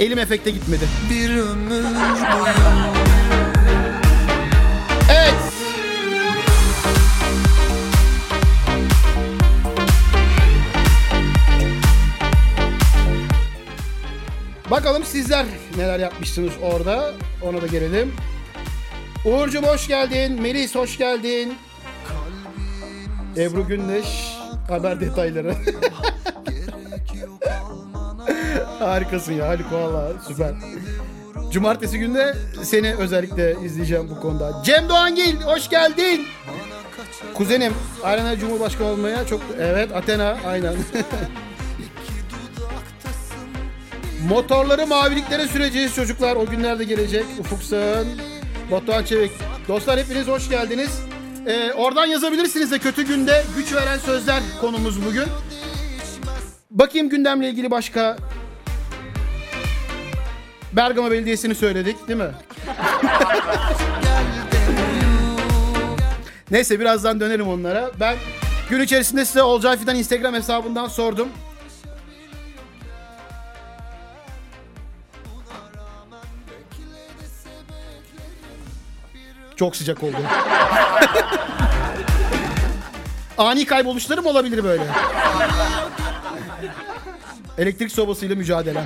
[0.00, 0.84] Elim efekte gitmedi.
[1.10, 3.21] bir ömür boyu
[14.72, 15.46] Bakalım sizler
[15.76, 17.12] neler yapmışsınız orada.
[17.42, 18.14] Ona da gelelim.
[19.24, 20.42] Uğurcuğum hoş geldin.
[20.42, 21.54] Melis hoş geldin.
[23.36, 24.36] Ebru Gündeş
[24.68, 25.54] haber detayları.
[28.78, 30.52] Harikasın ya Haluk valla süper.
[31.50, 34.62] Cumartesi günde seni özellikle izleyeceğim bu konuda.
[34.64, 36.26] Cem Doğangil hoş geldin.
[37.34, 39.40] Kuzenim Arena Cumhurbaşkanı olmaya çok...
[39.60, 40.74] Evet Athena aynen.
[44.28, 46.36] Motorları maviliklere süreceğiz çocuklar.
[46.36, 47.24] O günler de gelecek.
[47.40, 48.08] Ufuk Sağın,
[48.70, 49.32] Batuhan Çevik.
[49.68, 51.00] Dostlar hepiniz hoş geldiniz.
[51.46, 55.24] Ee, oradan yazabilirsiniz de kötü günde güç veren sözler konumuz bugün.
[56.70, 58.16] Bakayım gündemle ilgili başka
[60.72, 62.30] Bergama Belediyesi'ni söyledik değil mi?
[66.50, 67.90] Neyse birazdan dönelim onlara.
[68.00, 68.16] Ben
[68.70, 71.28] gün içerisinde size Olcay Fidan Instagram hesabından sordum.
[79.56, 80.16] Çok sıcak oldu.
[83.38, 84.84] Ani kayboluşlarım olabilir böyle.
[87.58, 88.84] Elektrik sobasıyla mücadele.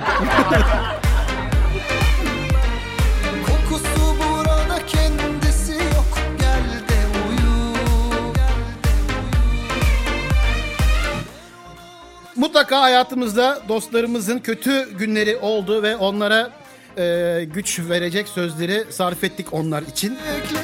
[12.35, 16.51] Mutlaka hayatımızda dostlarımızın kötü günleri oldu ve onlara
[16.97, 20.17] e, güç verecek sözleri sarf ettik onlar için.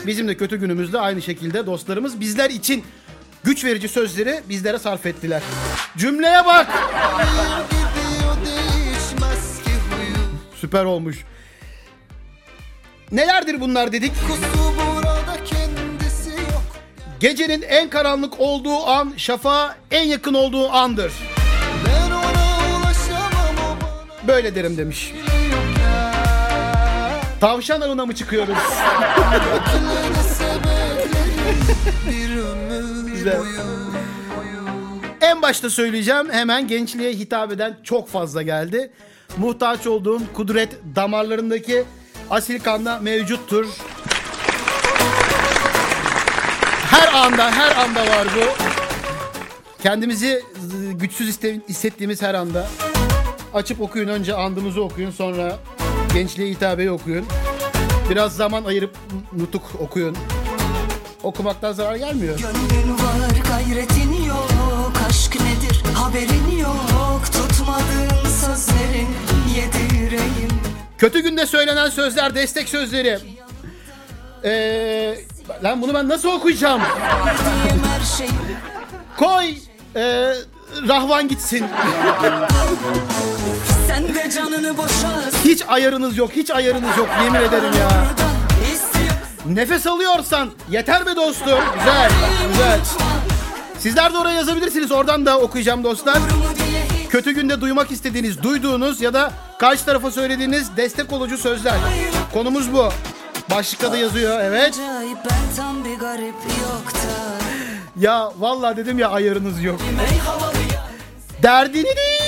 [0.07, 2.84] Bizim de kötü günümüzde aynı şekilde dostlarımız bizler için
[3.43, 5.41] güç verici sözleri bizlere sarf ettiler.
[5.97, 6.67] Cümleye bak.
[10.55, 11.25] Süper olmuş.
[13.11, 14.11] Nelerdir bunlar dedik?
[17.19, 21.13] Gecenin en karanlık olduğu an şafağa en yakın olduğu andır.
[24.27, 25.13] Böyle derim demiş.
[27.44, 28.58] Tavşan avına mı çıkıyoruz?
[33.14, 33.41] Güzel.
[35.22, 38.91] En başta söyleyeceğim hemen gençliğe hitap eden çok fazla geldi.
[39.38, 41.84] Muhtaç olduğun kudret damarlarındaki
[42.30, 43.66] asil kanda mevcuttur.
[46.91, 48.64] Her anda her anda var bu.
[49.84, 50.44] Kendimizi
[50.94, 51.39] güçsüz
[51.70, 52.68] hissettiğimiz her anda
[53.54, 54.08] açıp okuyun.
[54.08, 55.60] Önce andımızı okuyun sonra
[56.14, 57.26] gençliğe hitabeyi okuyun.
[58.09, 58.97] Biraz zaman ayırıp
[59.34, 60.18] nutuk okuyun.
[61.24, 62.39] Okumaktan zarar gelmiyor.
[62.39, 63.14] Gönlün var
[63.47, 69.07] gayretin yok Aşk nedir haberin yok Tutmadığın sözlerin
[69.55, 70.49] yedireyim
[70.97, 73.20] Kötü günde söylenen sözler destek sözleri.
[74.43, 75.18] Ee,
[75.64, 76.82] lan bunu ben nasıl okuyacağım?
[78.18, 78.30] Şeyi
[79.18, 79.55] Koy
[79.95, 80.34] ee,
[80.88, 81.66] Rahvan gitsin.
[83.94, 85.10] Sen de canını boşa
[85.46, 88.06] Hiç ayarınız yok, hiç ayarınız yok yemin ederim ya.
[89.46, 91.60] Nefes alıyorsan yeter be dostum.
[91.78, 92.12] Güzel,
[92.52, 92.80] güzel.
[93.80, 94.91] Sizler de oraya yazabilirsiniz.
[94.91, 96.18] Oradan da okuyacağım dostlar.
[97.10, 101.76] Kötü günde duymak istediğiniz, duyduğunuz ya da karşı tarafa söylediğiniz destek olucu sözler.
[102.34, 102.89] Konumuz bu.
[103.52, 104.80] Başlıkta da yazıyor evet.
[108.00, 109.80] Ya vallahi dedim ya ayarınız yok.
[111.44, 112.24] Derdini değil.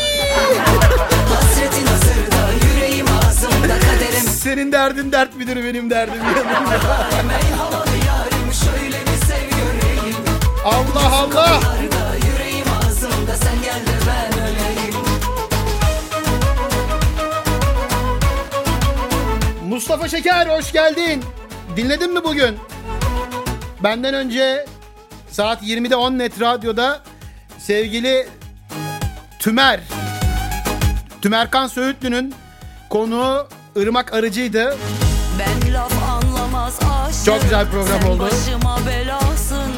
[4.46, 6.22] Senin derdin dert midir benim derdim
[10.66, 11.62] Allah Allah.
[19.70, 21.24] Mustafa Şeker hoş geldin.
[21.76, 22.58] Dinledin mi bugün?
[23.84, 24.66] Benden önce
[25.32, 27.02] saat 20'de 10 net radyoda
[27.58, 28.28] sevgili
[29.40, 29.80] Tümer
[31.22, 32.36] Tümerkan Söğütlü'nün
[32.90, 34.78] konuğu Irmak Arıcı'ydı.
[35.40, 38.24] Ben laf anlamaz aşığım Çok güzel bir program Sen oldu.
[38.24, 39.72] başıma belasın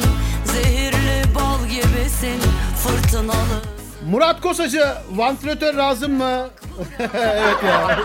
[0.46, 2.42] Zehirli bal gibisin
[2.84, 3.62] Fırtınalı
[4.10, 6.48] Murat Kosacı vantilatör lazım mı?
[7.00, 7.98] evet ya.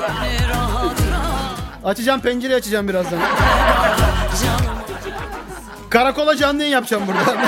[1.84, 3.18] Açacağım pencere açacağım birazdan.
[5.90, 7.36] Karakola canlı yayın yapacağım buradan.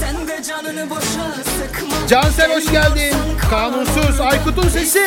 [0.00, 3.14] Sen de canını boşa sıkma Cansel hoş geldin.
[3.50, 5.06] Kanunsuz Aykut'un sesi.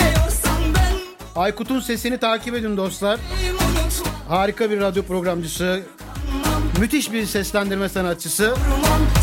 [1.35, 3.19] Aykut'un sesini takip edin dostlar.
[4.27, 5.81] Harika bir radyo programcısı.
[6.79, 8.53] Müthiş bir seslendirme sanatçısı.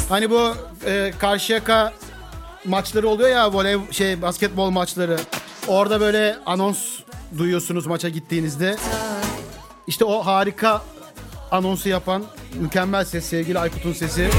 [0.08, 0.54] Hani bu
[0.86, 1.92] e, Karşıyaka
[2.64, 5.16] maçları oluyor ya voley şey basketbol maçları.
[5.68, 6.78] Orada böyle anons
[7.38, 8.76] duyuyorsunuz maça gittiğinizde.
[9.86, 10.82] İşte o harika
[11.50, 14.30] anonsu yapan mükemmel ses sevgili Aykut'un sesi.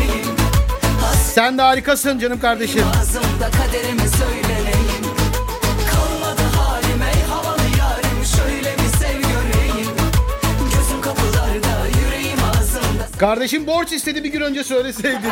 [1.33, 2.83] Sen de harikasın canım kardeşim.
[2.99, 4.46] Ağzımda kaderimi söyleneyim
[13.19, 15.31] Kardeşim borç istedi bir gün önce söyleseydin.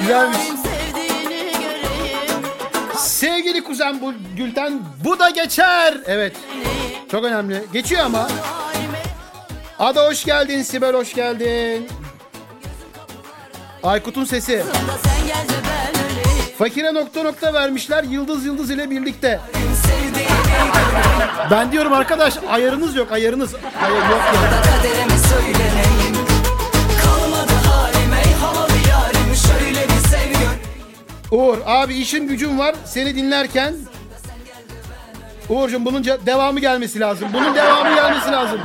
[0.00, 0.38] Güzelmiş.
[2.98, 5.98] Sevgili kuzen bu Gülten bu da geçer.
[6.06, 6.36] Evet.
[7.10, 7.64] Çok önemli.
[7.72, 8.28] Geçiyor ama.
[9.78, 10.62] Ada hoş geldin.
[10.62, 11.88] Sibel hoş geldin.
[13.82, 14.62] Aykut'un sesi.
[16.58, 19.40] Fakire nokta nokta vermişler Yıldız Yıldız ile birlikte.
[21.50, 23.54] Ben diyorum arkadaş ayarınız yok ayarınız.
[23.54, 25.17] Ayar yok ya.
[25.28, 26.16] Söyleneyim
[27.02, 30.58] Kalmadı halim ey havalı yarim Şöyle bir sev gör
[31.38, 33.74] Uğur abi işim gücüm var seni dinlerken.
[35.48, 37.28] Uğur'cum bunun devamı gelmesi lazım.
[37.34, 38.60] Bunun devamı gelmesi lazım.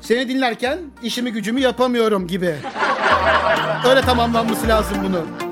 [0.00, 2.56] Seni dinlerken işimi gücümü yapamıyorum gibi.
[3.88, 5.43] Öyle tamamlanması lazım bunun.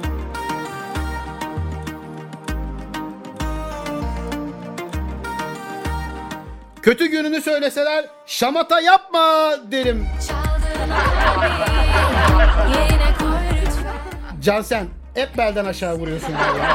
[6.83, 10.07] Kötü gününü söyleseler şamata yapma derim.
[14.43, 16.73] Cansen hep belden aşağı vuruyorsun vallahi.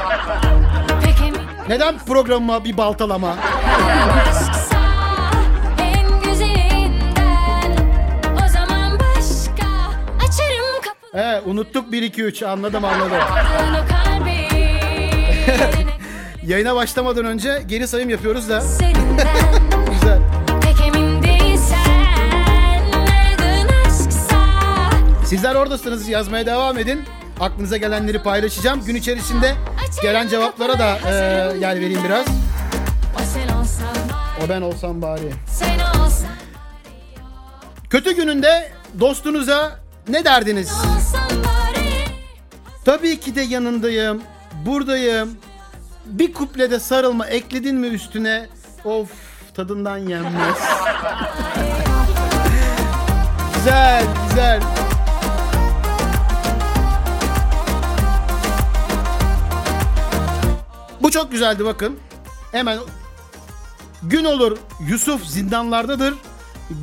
[1.70, 3.36] Neden programıma bir baltalama?
[11.14, 13.18] He unuttuk 1 2 3 anladım anladım.
[16.44, 18.64] Yayına başlamadan önce geri sayım yapıyoruz da.
[25.28, 27.04] Sizler oradasınız yazmaya devam edin.
[27.40, 28.86] Aklınıza gelenleri paylaşacağım.
[28.86, 29.56] Gün içerisinde
[30.02, 31.14] gelen cevaplara da e,
[31.60, 32.26] yer vereyim biraz.
[34.46, 35.34] O ben olsam bari.
[37.90, 40.72] Kötü gününde dostunuza ne derdiniz?
[42.86, 44.22] Tabii ki de yanındayım,
[44.66, 45.38] buradayım,
[46.06, 48.48] Bir kuplede sarılma ekledin mi üstüne?
[48.86, 49.10] Of
[49.56, 50.58] tadından yenmez.
[53.56, 54.62] güzel güzel.
[61.08, 62.00] Bu çok güzeldi bakın.
[62.52, 62.78] Hemen
[64.04, 66.14] gün olur Yusuf zindanlardadır.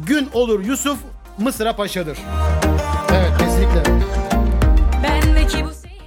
[0.07, 0.99] Gün olur Yusuf
[1.39, 2.19] Mısır'a paşadır.
[3.13, 3.83] Evet kesinlikle.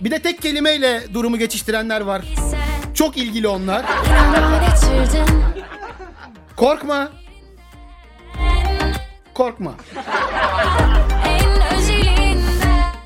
[0.02, 2.22] Bir de tek kelimeyle durumu geçiştirenler var.
[2.94, 3.86] Çok ilgili onlar.
[6.56, 7.10] Korkma.
[9.34, 9.72] Korkma.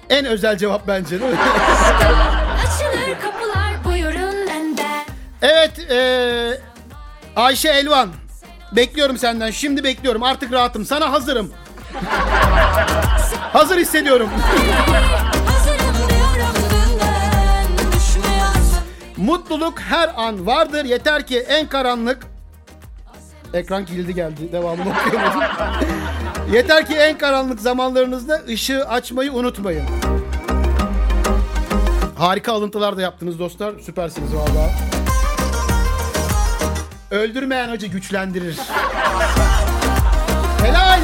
[0.09, 1.37] En özel cevap bence değil mi?
[5.41, 6.61] Evet eee,
[7.35, 8.09] Ayşe Elvan.
[8.75, 9.51] Bekliyorum senden.
[9.51, 10.23] Şimdi bekliyorum.
[10.23, 10.85] Artık rahatım.
[10.85, 11.51] Sana hazırım.
[13.53, 14.29] Hazır hissediyorum.
[19.17, 20.85] Mutluluk her an vardır.
[20.85, 22.27] Yeter ki en karanlık
[23.53, 24.51] Ekran kilidi geldi.
[24.51, 25.41] Devamını okuyamadım.
[26.53, 29.83] Yeter ki en karanlık zamanlarınızda ışığı açmayı unutmayın.
[32.17, 33.73] Harika alıntılar da yaptınız dostlar.
[33.79, 34.69] Süpersiniz valla.
[37.11, 38.57] Öldürmeyen acı güçlendirir.
[40.63, 40.99] Helal.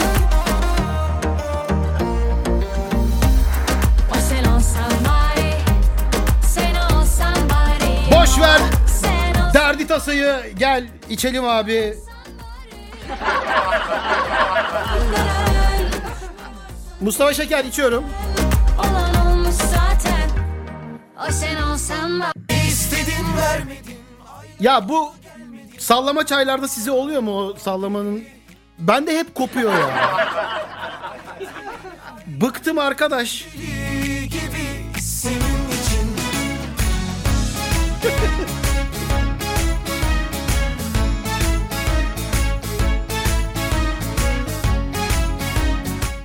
[8.11, 8.61] Boş ver.
[9.53, 11.97] Derdi tasayı gel içelim abi.
[17.01, 18.03] Mustafa Şeker içiyorum.
[18.79, 20.29] olan olmuş zaten
[21.27, 23.97] O sen olsan bari İstedin vermedin
[24.59, 25.13] Ya bu
[25.87, 28.23] sallama çaylarda size oluyor mu o sallamanın?
[28.79, 29.89] Bende hep kopuyor ya.
[32.27, 33.45] Bıktım arkadaş.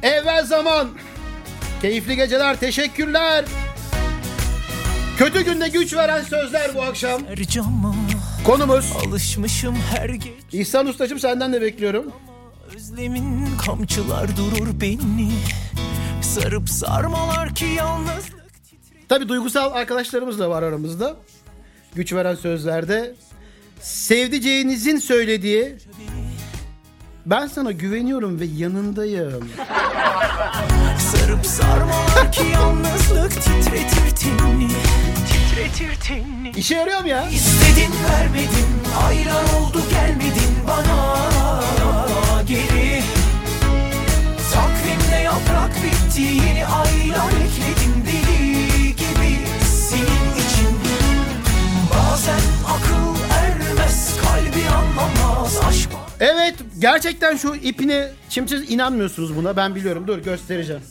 [0.03, 0.89] Evvel zaman.
[1.83, 3.45] Keyifli geceler, teşekkürler.
[5.19, 7.23] Kötü günde güç veren sözler bu akşam.
[7.51, 7.95] Cama
[8.45, 8.93] Konumuz.
[9.07, 12.13] alışmışım her gece İhsan Ustacığım senden de bekliyorum.
[12.77, 15.33] Özlemin kamçılar durur beni
[16.23, 18.43] Sarıp sarmalar ki yalnızlık
[19.09, 21.17] Tabi duygusal arkadaşlarımız da var aramızda.
[21.95, 23.15] Güç veren sözlerde.
[23.81, 25.77] Sevdiceğinizin söylediği
[27.27, 29.49] ben sana güveniyorum ve yanındayım.
[30.99, 34.69] Sarıp sarmalar ki yalnızlık titretir tenini
[35.53, 37.29] Tenini İşe yarıyor mu ya?
[37.29, 38.67] İstedin vermedin.
[39.07, 41.17] Aylar oldu gelmedin bana.
[42.49, 43.03] Geri.
[44.53, 50.79] Takvimde yaprak bitti yeni aylar ekledim deli gibi senin için.
[51.91, 55.89] Bazen akıl ermez kalbi anlamaz aşk
[56.21, 59.57] Evet gerçekten şu ipine şimdi siz inanmıyorsunuz buna.
[59.57, 60.07] Ben biliyorum.
[60.07, 60.83] Dur göstereceğim.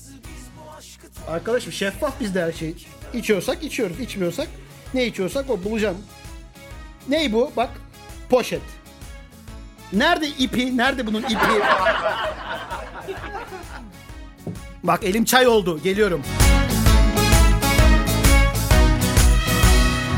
[1.28, 2.76] Arkadaşım şeffaf bizde her şey.
[3.14, 4.48] İçiyorsak içiyoruz içmiyorsak
[4.94, 5.98] ne içiyorsak o bulacağım.
[7.10, 7.70] Ney bu bak
[8.30, 8.62] poşet.
[9.94, 11.36] Nerede ipi nerede bunun ipi?
[14.84, 16.22] Bak elim çay oldu geliyorum.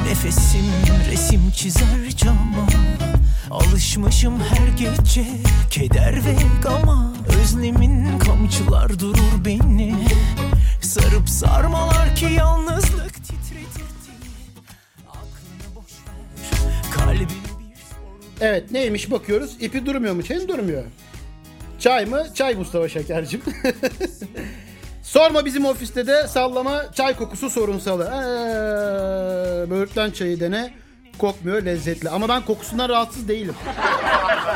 [0.08, 0.66] Nefesim
[1.12, 2.68] resim çizer cama
[3.52, 5.26] Alışmışım her gece
[5.70, 9.96] keder ve gama Özlemin kamçılar durur beni
[10.94, 13.14] Sarıp sarmalar ki yalnızlık
[18.42, 19.56] Evet neymiş bakıyoruz.
[19.60, 20.24] İpi durmuyor mu?
[20.24, 20.84] Çayın durmuyor.
[21.80, 22.24] Çay mı?
[22.36, 23.42] Çay Mustafa Şekercim.
[25.04, 28.04] Sorma bizim ofiste de sallama çay kokusu sorunsalı.
[28.04, 30.74] Ee, böğürtlen çayı dene.
[31.18, 32.10] Kokmuyor lezzetli.
[32.10, 33.56] Ama ben kokusundan rahatsız değilim.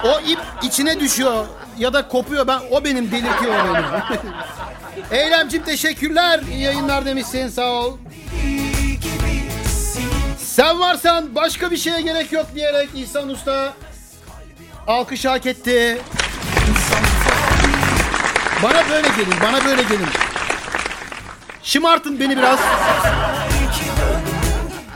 [0.03, 1.45] O ip içine düşüyor
[1.77, 2.47] ya da kopuyor.
[2.47, 3.85] Ben o benim delirtiyor beni.
[5.11, 6.39] Eylemcim teşekkürler.
[6.51, 7.97] İyi yayınlar demişsin sağ ol.
[10.37, 13.73] Sen varsan başka bir şeye gerek yok diyerek İhsan Usta
[14.87, 15.97] alkış hak etti.
[18.63, 20.07] Bana böyle gelin, bana böyle gelin.
[21.63, 22.59] Şımartın beni biraz.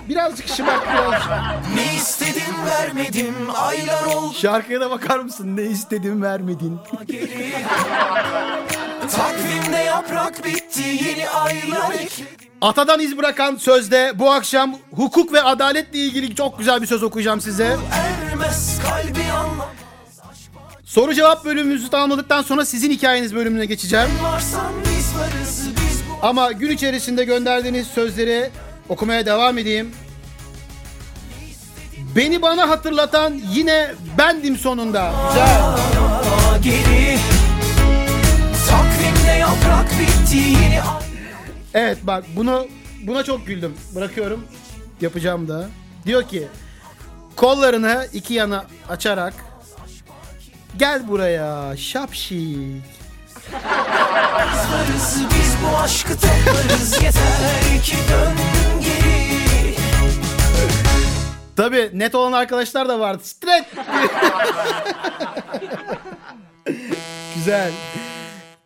[0.10, 1.32] Birazcık şımart birazcık.
[1.76, 5.58] Ne istedin vermedim aylar oldu Şarkıya da bakar mısın?
[5.58, 6.80] Ne istedim vermedin.
[9.16, 12.28] Takvimde yaprak bitti yeni aylar ekledim
[12.62, 17.42] Atadan iz bırakan sözde bu akşam hukuk ve adaletle ilgili çok güzel bir söz okuyacağım
[17.42, 17.78] size.
[17.94, 19.68] Ermez kalbi anlamaz
[20.86, 24.10] Soru cevap bölümümüzü tamamladıktan sonra sizin hikayeniz bölümüne geçeceğim.
[24.86, 28.50] Biz varız biz bu Ama gün içerisinde gönderdiğiniz sözleri
[28.90, 29.92] okumaya devam edeyim.
[32.16, 35.14] Beni bana hatırlatan yine bendim sonunda.
[35.30, 35.62] Güzel.
[36.64, 37.31] geri
[39.22, 41.02] Takvimde yaprak bitti yeni ay
[41.74, 42.68] Evet bak bunu
[43.08, 43.78] buna çok güldüm.
[43.96, 44.46] Bırakıyorum.
[45.02, 45.70] Yapacağım da.
[46.06, 46.48] Diyor ki
[47.36, 49.34] kollarını iki yana açarak
[50.78, 52.84] gel buraya şapşik.
[54.72, 58.34] Varız biz bu aşkı toplarız Yeter ki dön
[58.82, 59.76] geri
[61.56, 63.24] Tabi net olan arkadaşlar da vardı.
[63.24, 63.66] Stret.
[67.36, 67.72] Güzel.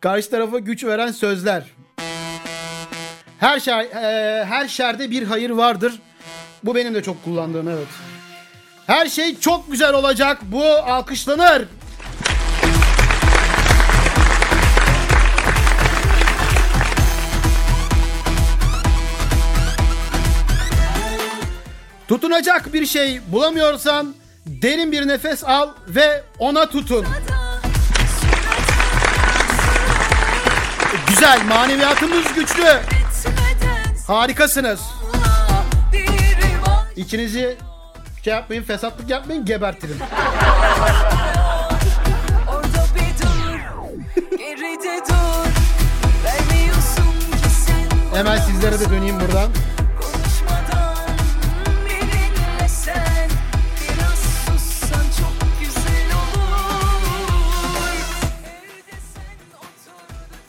[0.00, 1.64] Karşı tarafa güç veren sözler.
[3.40, 6.00] Her şer, e, her şerde bir hayır vardır.
[6.64, 7.86] Bu benim de çok kullandığım evet.
[8.86, 10.38] Her şey çok güzel olacak.
[10.42, 11.64] Bu alkışlanır.
[22.08, 24.14] Tutunacak bir şey bulamıyorsan
[24.46, 27.06] derin bir nefes al ve ona tutun.
[31.16, 32.80] Güzel, maneviyatımız güçlü.
[34.06, 34.80] Harikasınız.
[36.96, 37.56] İkinizi
[38.22, 39.96] şey yapmayın, fesatlık yapmayın, gebertirim.
[48.14, 49.50] Hemen sizlere de döneyim buradan.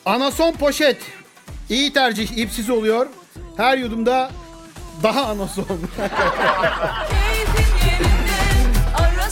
[0.08, 0.98] Anason poşet.
[1.70, 3.08] İyi tercih, ipsiz oluyor.
[3.58, 4.32] Her yudumda
[5.04, 5.66] daha anason.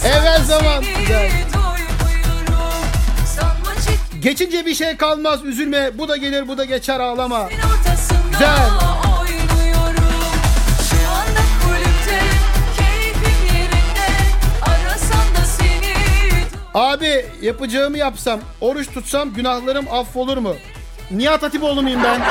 [0.05, 0.83] Evvel zaman.
[0.99, 1.31] Güzel.
[4.19, 5.97] Geçince bir şey kalmaz, üzülme.
[5.97, 7.49] Bu da gelir, bu da geçer, ağlama.
[8.31, 8.69] Güzel.
[16.75, 20.55] Abi yapacağımı yapsam, oruç tutsam günahlarım affolur mu?
[21.11, 22.21] Nihat Hatipoğlu muyum ben?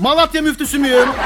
[0.00, 1.08] Malatya müftüsü müyüm?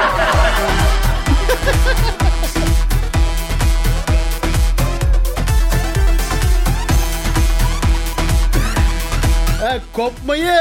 [9.71, 10.53] Evet, kopmayı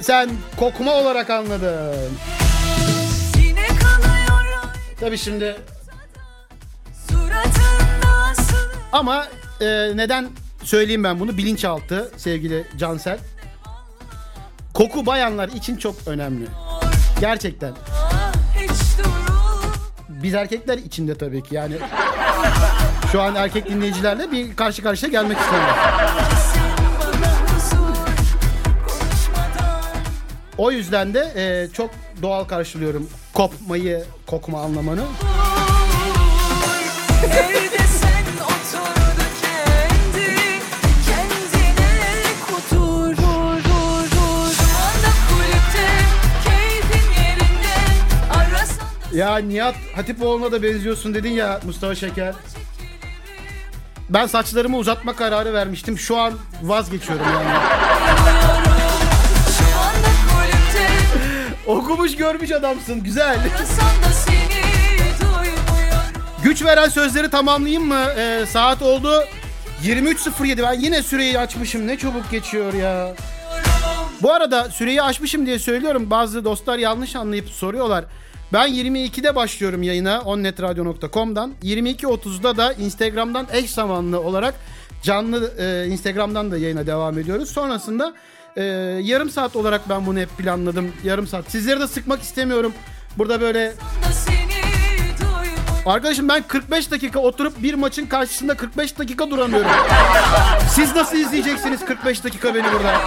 [0.00, 2.18] sen kokma olarak anladın.
[5.00, 5.56] Tabii şimdi
[8.92, 9.26] ama
[9.60, 10.28] e, neden
[10.62, 13.18] söyleyeyim ben bunu bilinçaltı sevgili Cansel.
[14.74, 16.46] Koku bayanlar için çok önemli.
[17.20, 17.72] Gerçekten.
[20.08, 21.74] Biz erkekler için de tabii ki yani.
[23.12, 25.76] Şu an erkek dinleyicilerle bir karşı karşıya gelmek istemiyorum.
[30.58, 31.90] O yüzden de e, çok
[32.22, 35.02] doğal karşılıyorum kopmayı, kokma anlamını.
[49.18, 52.34] Ya Nihat Hatipoğlu'na da benziyorsun dedin ya Mustafa Şeker.
[54.10, 55.98] Ben saçlarımı uzatma kararı vermiştim.
[55.98, 57.48] Şu an vazgeçiyorum yani.
[61.66, 63.02] Okumuş görmüş adamsın.
[63.02, 63.38] Güzel.
[66.42, 68.04] Güç veren sözleri tamamlayayım mı?
[68.18, 69.24] Ee, saat oldu
[69.84, 70.62] 23.07.
[70.62, 71.86] Ben yine süreyi açmışım.
[71.86, 73.14] Ne çabuk geçiyor ya.
[74.22, 76.10] Bu arada süreyi açmışım diye söylüyorum.
[76.10, 78.04] Bazı dostlar yanlış anlayıp soruyorlar.
[78.52, 81.52] Ben 22'de başlıyorum yayına onnetradio.com'dan.
[81.62, 84.54] 22.30'da da Instagram'dan eş zamanlı olarak
[85.02, 87.50] canlı e, Instagram'dan da yayına devam ediyoruz.
[87.50, 88.14] Sonrasında
[88.56, 88.62] e,
[89.02, 90.92] yarım saat olarak ben bunu hep planladım.
[91.04, 91.50] Yarım saat.
[91.50, 92.72] Sizleri de sıkmak istemiyorum.
[93.18, 93.74] Burada böyle
[95.86, 99.70] Arkadaşım ben 45 dakika oturup bir maçın karşısında 45 dakika duramıyorum.
[100.74, 103.00] Siz nasıl izleyeceksiniz 45 dakika beni burada?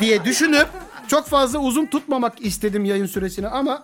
[0.00, 0.66] Diye düşünüp
[1.08, 3.82] çok fazla uzun tutmamak istedim yayın süresini ama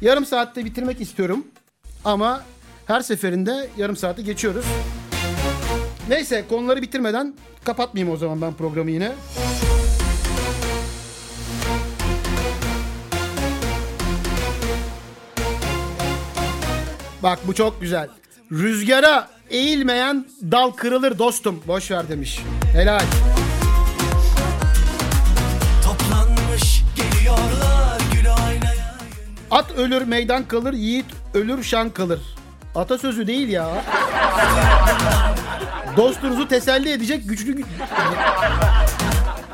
[0.00, 1.46] yarım saatte bitirmek istiyorum.
[2.04, 2.42] Ama
[2.86, 4.64] her seferinde yarım saati geçiyoruz.
[6.08, 7.34] Neyse konuları bitirmeden
[7.64, 9.12] kapatmayayım o zaman ben programı yine.
[17.22, 18.08] Bak bu çok güzel.
[18.52, 21.62] Rüzgara eğilmeyen dal kırılır dostum.
[21.66, 22.40] Boş ver demiş.
[22.72, 23.00] Helal.
[29.56, 31.04] At ölür meydan kalır, yiğit
[31.34, 32.20] ölür şan kalır.
[32.74, 33.68] Atasözü değil ya.
[35.96, 37.54] Dostunuzu teselli edecek güçlü...
[37.60, 37.64] gü-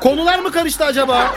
[0.01, 1.35] Konular mı karıştı acaba?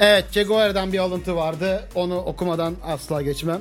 [0.00, 1.88] Evet Che Guevara'dan bir alıntı vardı.
[1.94, 3.60] Onu okumadan asla geçmem.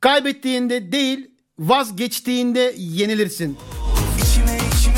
[0.00, 3.58] Kaybettiğinde değil vazgeçtiğinde yenilirsin.
[4.22, 4.96] İçime içime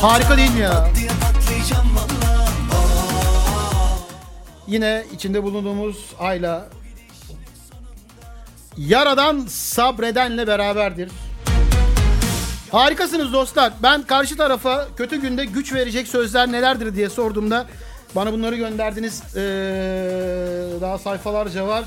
[0.00, 0.88] Harika değil mi ya?
[4.66, 6.68] Yine içinde bulunduğumuz ayla
[8.76, 11.10] yaradan sabredenle beraberdir.
[12.72, 13.72] Harikasınız dostlar.
[13.82, 17.66] Ben karşı tarafa kötü günde güç verecek sözler nelerdir diye sorduğumda
[18.14, 19.22] bana bunları gönderdiniz.
[19.36, 19.40] Ee,
[20.80, 21.84] daha sayfalarca var.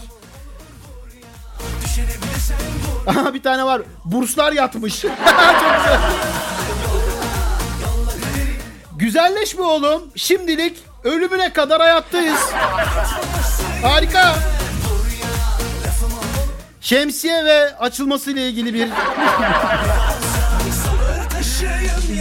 [3.07, 3.81] Aha bir tane var.
[4.05, 5.01] Burslar yatmış.
[5.01, 5.99] Çok güzel.
[8.97, 10.01] Güzelleşme oğlum.
[10.15, 12.39] Şimdilik ölümüne kadar hayattayız.
[13.83, 14.35] Harika.
[16.81, 18.87] Şemsiye ve açılması ile ilgili bir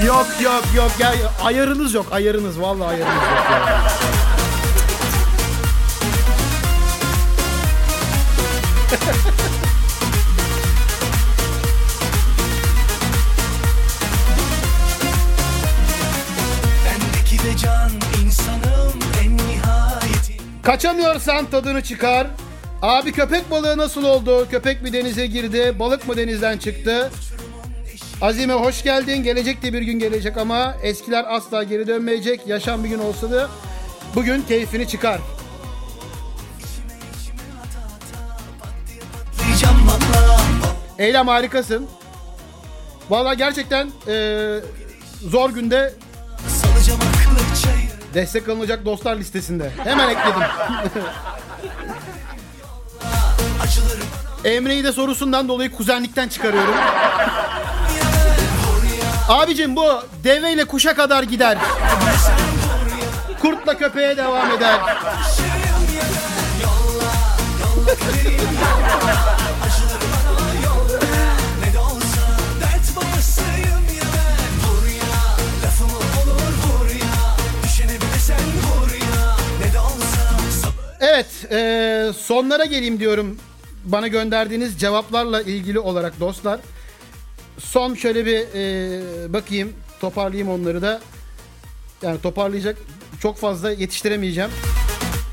[0.06, 1.12] Yok yok yok ya
[1.44, 3.82] ayarınız yok ayarınız vallahi ayarınız yok ya.
[20.68, 22.26] Kaçamıyorsan tadını çıkar.
[22.82, 24.48] Abi köpek balığı nasıl oldu?
[24.50, 25.76] Köpek mi denize girdi?
[25.78, 27.10] Balık mı denizden çıktı?
[28.20, 29.22] Azime hoş geldin.
[29.22, 32.46] Gelecek de bir gün gelecek ama eskiler asla geri dönmeyecek.
[32.46, 33.48] Yaşam bir gün olsa da
[34.14, 35.20] bugün keyfini çıkar.
[40.98, 41.86] Eylem harikasın.
[43.10, 44.60] Valla gerçekten eee,
[45.30, 45.94] zor günde
[48.18, 49.70] destek alınacak dostlar listesinde.
[49.84, 50.42] Hemen ekledim.
[54.44, 56.74] Emre'yi de sorusundan dolayı kuzenlikten çıkarıyorum.
[59.28, 61.58] Abicim bu deveyle kuşa kadar gider.
[63.42, 64.80] Kurtla köpeğe devam eder.
[81.00, 83.38] Evet eee, sonlara geleyim diyorum.
[83.84, 86.60] Bana gönderdiğiniz cevaplarla ilgili olarak dostlar.
[87.58, 91.00] Son şöyle bir eee, bakayım toparlayayım onları da.
[92.02, 92.76] Yani toparlayacak
[93.20, 94.50] çok fazla yetiştiremeyeceğim.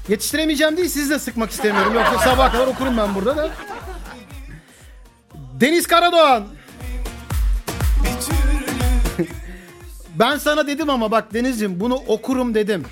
[0.10, 1.94] Yetiştiremeyeceğim değil sizi de sıkmak istemiyorum.
[1.94, 3.50] Yoksa sabaha kadar okurum ben burada da.
[5.54, 6.48] Deniz Karadoğan.
[10.16, 12.84] ben sana dedim ama bak Deniz'ciğim bunu okurum dedim.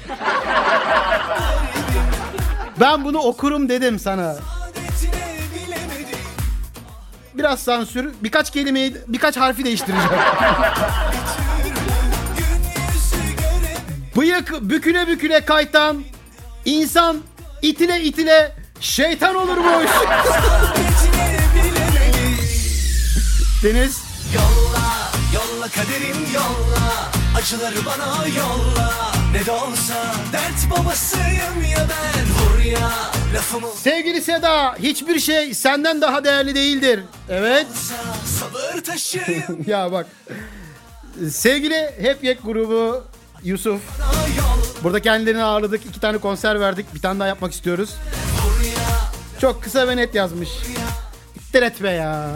[2.79, 4.35] Ben bunu okurum dedim sana.
[7.33, 10.09] Biraz sansür, birkaç kelimeyi, birkaç harfi değiştireceğim.
[14.17, 16.03] Bıyık büküle büküle kaytan,
[16.65, 17.17] insan
[17.61, 19.91] itile itile şeytan olurmuş.
[23.63, 24.01] Deniz,
[24.35, 32.63] Yolla yolla kaderim yolla Acıları bana yolla Ne de olsa dert babasıyım ya ben Vur
[32.63, 32.89] ya
[33.35, 36.99] lafımı sevgili Seda, hiçbir şey senden daha değerli değildir.
[37.29, 37.67] Evet,
[38.39, 40.07] Sabır taşıyım ya bak.
[41.31, 43.03] Sevgili Hep Yek grubu
[43.43, 43.81] Yusuf.
[44.83, 45.85] Burada kendilerini ağırladık.
[45.85, 46.95] iki tane konser verdik.
[46.95, 47.89] Bir tane daha yapmak istiyoruz.
[49.41, 50.49] Çok kısa ve net yazmış.
[51.35, 52.29] İttir etme ya.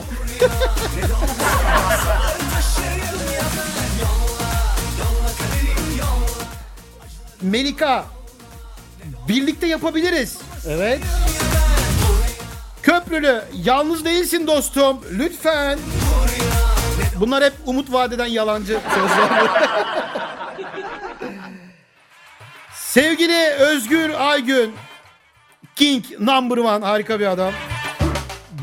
[7.41, 8.05] Melika.
[9.27, 10.37] Birlikte yapabiliriz.
[10.67, 10.99] Evet.
[12.83, 13.41] Köprülü.
[13.63, 15.01] Yalnız değilsin dostum.
[15.11, 15.79] Lütfen.
[17.19, 19.29] Bunlar hep umut vadeden yalancı sözler.
[22.75, 24.73] Sevgili Özgür Aygün.
[25.75, 27.53] King number one harika bir adam.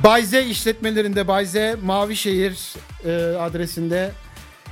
[0.04, 2.74] Bayze işletmelerinde Bayze Mavişehir
[3.04, 4.12] e, adresinde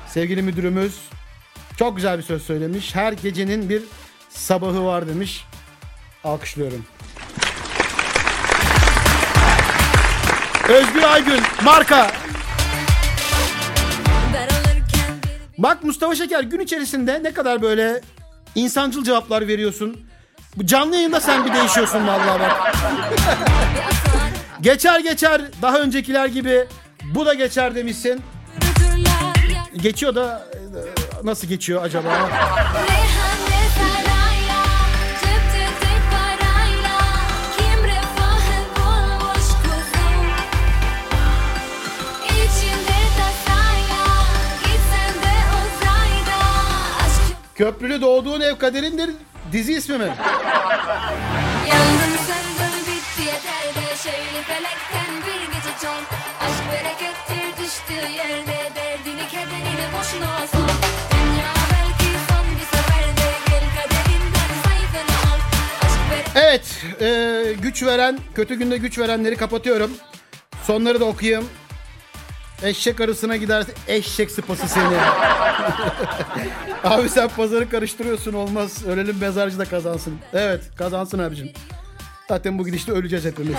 [0.08, 0.98] sevgili müdürümüz
[1.76, 2.94] çok güzel bir söz söylemiş.
[2.94, 3.82] Her gecenin bir
[4.28, 5.44] sabahı var demiş.
[6.24, 6.84] Alkışlıyorum.
[10.68, 12.10] Özgür Aygün marka.
[15.58, 18.00] Bak Mustafa Şeker gün içerisinde ne kadar böyle
[18.54, 20.00] insancıl cevaplar veriyorsun.
[20.56, 22.74] Bu canlı yayında sen bir değişiyorsun vallahi bak.
[24.60, 26.66] geçer geçer daha öncekiler gibi
[27.14, 28.20] bu da geçer demişsin.
[29.76, 30.48] Geçiyor da
[31.24, 32.28] nasıl geçiyor acaba?
[47.54, 49.10] Köprülü doğduğun ev kaderindir
[49.52, 50.14] dizi ismi mi?
[67.02, 69.90] E, güç veren, kötü günde güç verenleri kapatıyorum.
[70.64, 71.48] Sonları da okuyayım.
[72.62, 74.96] Eşek arısına giderse eşek sıpası seni.
[76.84, 78.84] Abi sen pazarı karıştırıyorsun olmaz.
[78.86, 80.18] Ölelim mezarcı da kazansın.
[80.32, 81.52] Evet kazansın abicim.
[82.28, 83.56] Zaten bu gidişte öleceğiz hepimiz.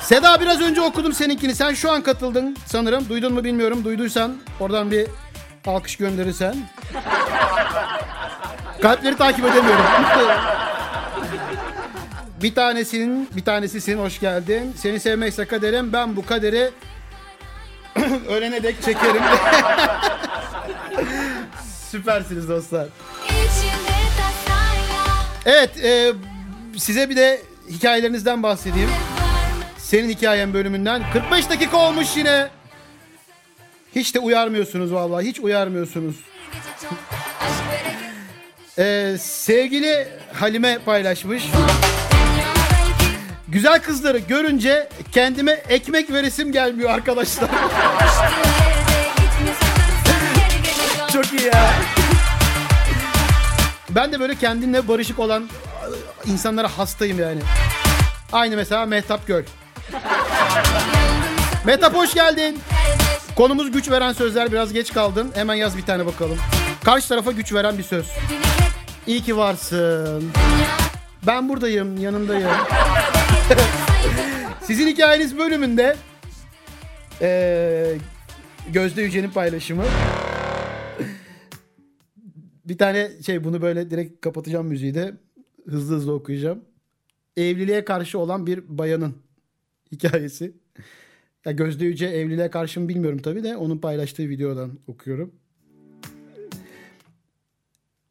[0.00, 1.54] Seda biraz önce okudum seninkini.
[1.54, 3.08] Sen şu an katıldın sanırım.
[3.08, 3.84] Duydun mu bilmiyorum.
[3.84, 5.06] Duyduysan oradan bir
[5.66, 6.56] alkış gönderirsen.
[8.82, 9.84] Kalpleri takip edemiyorum.
[12.44, 14.74] Bir tanesinin, bir tanesi senin hoş geldin.
[14.76, 15.92] Seni sevmekse kaderim.
[15.92, 16.70] Ben bu kaderi
[18.28, 19.22] ölene dek çekerim.
[21.90, 22.86] Süpersiniz dostlar.
[25.46, 26.12] Evet, e,
[26.76, 27.40] size bir de
[27.70, 28.90] hikayelerinizden bahsedeyim.
[29.78, 31.02] Senin hikayen bölümünden.
[31.12, 32.48] 45 dakika olmuş yine.
[33.96, 35.26] Hiç de uyarmıyorsunuz vallahi.
[35.26, 36.16] Hiç uyarmıyorsunuz.
[36.52, 36.96] gece çal
[37.46, 41.44] Aşk bereket E, sevgili Halime paylaşmış.
[43.54, 47.48] Güzel kızları görünce kendime ekmek veresim gelmiyor arkadaşlar.
[51.12, 51.70] Çok iyi ya.
[53.90, 55.48] Ben de böyle kendinle barışık olan
[56.26, 57.40] insanlara hastayım yani.
[58.32, 59.42] Aynı mesela Mehtap Göl.
[61.64, 62.60] Mehtap hoş geldin.
[63.36, 65.32] Konumuz güç veren sözler biraz geç kaldın.
[65.34, 66.38] Hemen yaz bir tane bakalım.
[66.84, 68.06] Karşı tarafa güç veren bir söz.
[69.06, 70.32] İyi ki varsın.
[71.26, 72.50] Ben buradayım, yanındayım.
[74.62, 75.96] Sizin hikayeniz bölümünde
[77.20, 77.98] eee
[78.72, 79.84] Gözde Yücel'in paylaşımı.
[82.64, 85.14] bir tane şey bunu böyle direkt kapatacağım müziği de
[85.68, 86.64] hızlı hızlı okuyacağım.
[87.36, 89.14] Evliliğe karşı olan bir bayanın
[89.92, 90.52] hikayesi.
[91.44, 95.34] Ya Gözde Yüce evliliğe karşı mı bilmiyorum tabii de onun paylaştığı videodan okuyorum.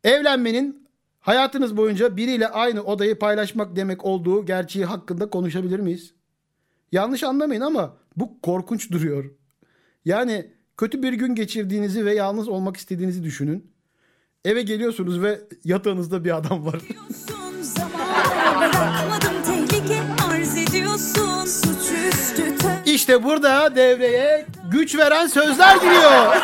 [0.04, 0.83] Evlenmenin
[1.24, 6.14] hayatınız boyunca biriyle aynı odayı paylaşmak demek olduğu gerçeği hakkında konuşabilir miyiz?
[6.92, 9.32] Yanlış anlamayın ama bu korkunç duruyor.
[10.06, 13.72] Yani kötü bir gün geçirdiğinizi ve yalnız olmak istediğinizi düşünün.
[14.46, 16.82] Eve geliyorsunuz ve yatağınızda bir adam var.
[22.86, 26.36] İşte burada devreye güç veren sözler giriyor.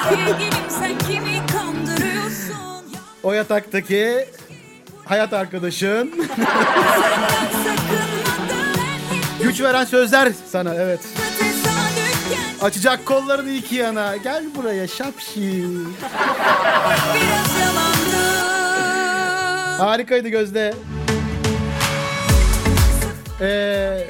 [3.24, 4.26] O yataktaki
[5.10, 6.14] hayat arkadaşın
[9.44, 11.00] güç veren sözler sana evet.
[12.62, 14.18] Açacak kollarını iki yana.
[14.18, 15.66] Gel buraya şapşi.
[19.78, 20.74] Harikaydı Gözde.
[23.42, 24.08] Ee,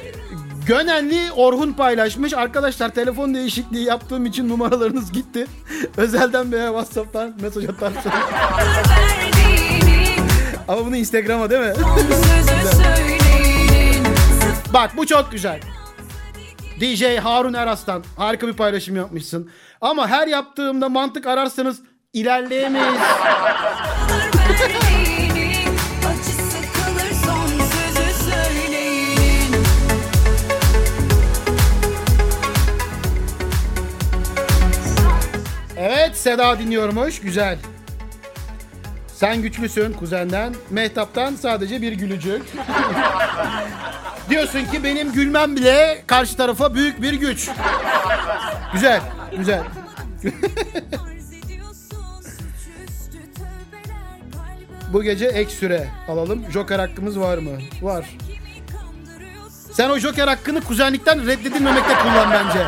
[0.66, 2.34] Gönenli Orhun paylaşmış.
[2.34, 5.46] Arkadaşlar telefon değişikliği yaptığım için numaralarınız gitti.
[5.96, 8.14] Özelden veya Whatsapp'tan mesaj atarsınız.
[10.70, 11.72] Ama bunu Instagram'a değil mi?
[14.74, 15.60] Bak bu çok güzel.
[16.80, 19.50] DJ Harun Eras'tan harika bir paylaşım yapmışsın.
[19.80, 21.80] Ama her yaptığımda mantık ararsanız
[22.12, 23.00] ilerleyemeyiz.
[35.76, 37.20] Evet Seda dinliyormuş.
[37.20, 37.58] Güzel.
[39.20, 40.54] Sen güçlüsün kuzenden.
[40.70, 42.42] Mehtap'tan sadece bir gülücük.
[44.30, 47.48] Diyorsun ki benim gülmem bile karşı tarafa büyük bir güç.
[48.72, 49.00] Güzel.
[49.38, 49.62] Güzel.
[54.92, 56.44] Bu gece ek süre alalım.
[56.52, 57.58] Joker hakkımız var mı?
[57.82, 58.16] Var.
[59.72, 62.66] Sen o Joker hakkını kuzenlikten reddedilmemekte kullan bence.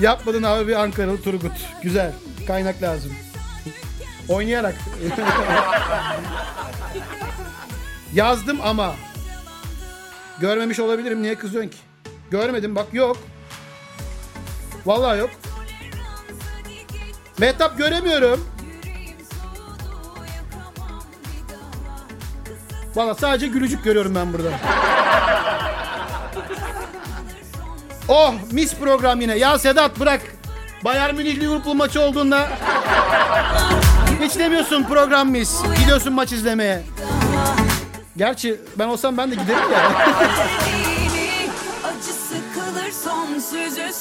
[0.00, 1.52] Yapmadın abi bir Ankaralı Turgut.
[1.82, 2.12] Güzel.
[2.46, 3.12] Kaynak lazım.
[4.30, 4.74] Oynayarak.
[8.14, 8.94] Yazdım ama.
[10.40, 11.22] Görmemiş olabilirim.
[11.22, 11.76] Niye kızıyorsun ki?
[12.30, 13.16] Görmedim bak yok.
[14.86, 15.30] Vallahi yok.
[17.38, 18.46] Mehtap göremiyorum.
[22.94, 24.50] Valla sadece gülücük görüyorum ben burada.
[28.08, 29.36] Oh mis program yine.
[29.38, 30.20] Ya Sedat bırak.
[30.84, 32.48] Bayern Münih Liverpool maçı olduğunda
[34.20, 35.62] hiç demiyorsun program mis.
[35.80, 36.82] Gidiyorsun maç izlemeye.
[38.16, 39.92] Gerçi ben olsam ben de giderim ya.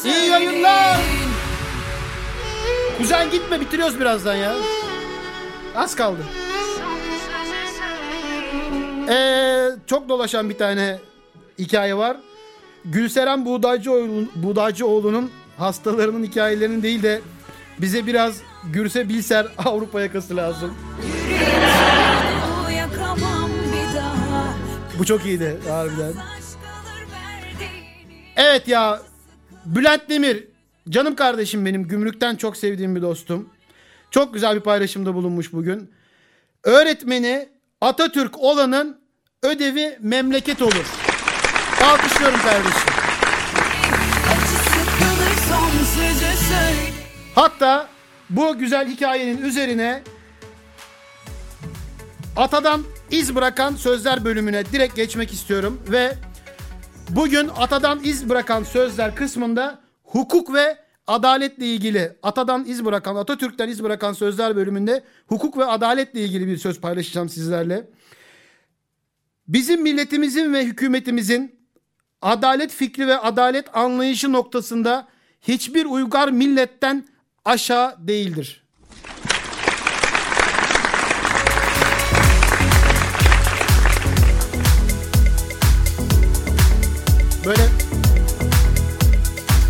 [0.05, 0.97] İyi yayınlar.
[2.97, 4.55] Kuzen gitme bitiriyoruz birazdan ya.
[5.75, 6.19] Az kaldı.
[9.09, 10.99] Ee, çok dolaşan bir tane
[11.59, 12.17] hikaye var.
[12.85, 17.21] Gülseren Buğdaycıoğlu, Buğdaycıoğlu'nun hastalarının hikayelerinin değil de
[17.81, 18.35] bize biraz
[18.73, 20.73] Gürse Bilser Avrupa yakası lazım.
[24.99, 26.13] Bu çok iyiydi harbiden.
[28.35, 28.99] Evet ya
[29.65, 30.47] Bülent Demir
[30.89, 33.49] canım kardeşim benim gümrükten çok sevdiğim bir dostum.
[34.11, 35.91] Çok güzel bir paylaşımda bulunmuş bugün.
[36.63, 37.49] Öğretmeni
[37.81, 39.01] Atatürk olanın
[39.43, 40.85] ödevi memleket olur.
[41.83, 42.89] Alkışlıyorum kardeşim.
[47.35, 47.87] Hatta
[48.29, 50.03] bu güzel hikayenin üzerine
[52.35, 56.15] Atadan iz bırakan sözler bölümüne direkt geçmek istiyorum ve
[57.09, 60.77] bugün Atadan iz bırakan sözler kısmında hukuk ve
[61.07, 66.57] adaletle ilgili Atadan iz bırakan Atatürk'ten iz bırakan sözler bölümünde hukuk ve adaletle ilgili bir
[66.57, 67.89] söz paylaşacağım sizlerle.
[69.47, 71.59] Bizim milletimizin ve hükümetimizin
[72.21, 75.07] adalet fikri ve adalet anlayışı noktasında
[75.41, 77.05] hiçbir uygar milletten
[77.49, 78.63] aşağı değildir.
[87.45, 87.61] Böyle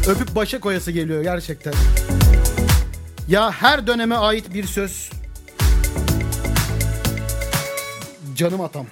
[0.07, 1.73] öpüp başa koyası geliyor gerçekten.
[3.27, 5.09] Ya her döneme ait bir söz.
[8.35, 8.85] Canım atam.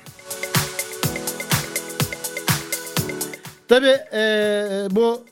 [3.67, 3.97] Tabi
[4.95, 5.25] bu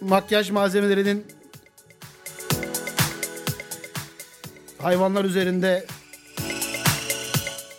[0.00, 1.39] makyaj malzemelerinin
[4.82, 5.86] hayvanlar üzerinde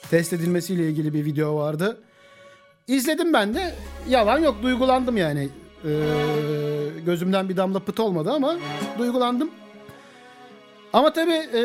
[0.09, 1.97] test edilmesiyle ilgili bir video vardı.
[2.87, 3.75] İzledim ben de.
[4.09, 5.49] Yalan yok duygulandım yani.
[5.85, 5.89] Ee,
[7.05, 8.57] gözümden bir damla pıt olmadı ama
[8.97, 9.51] duygulandım.
[10.93, 11.61] Ama tabii e,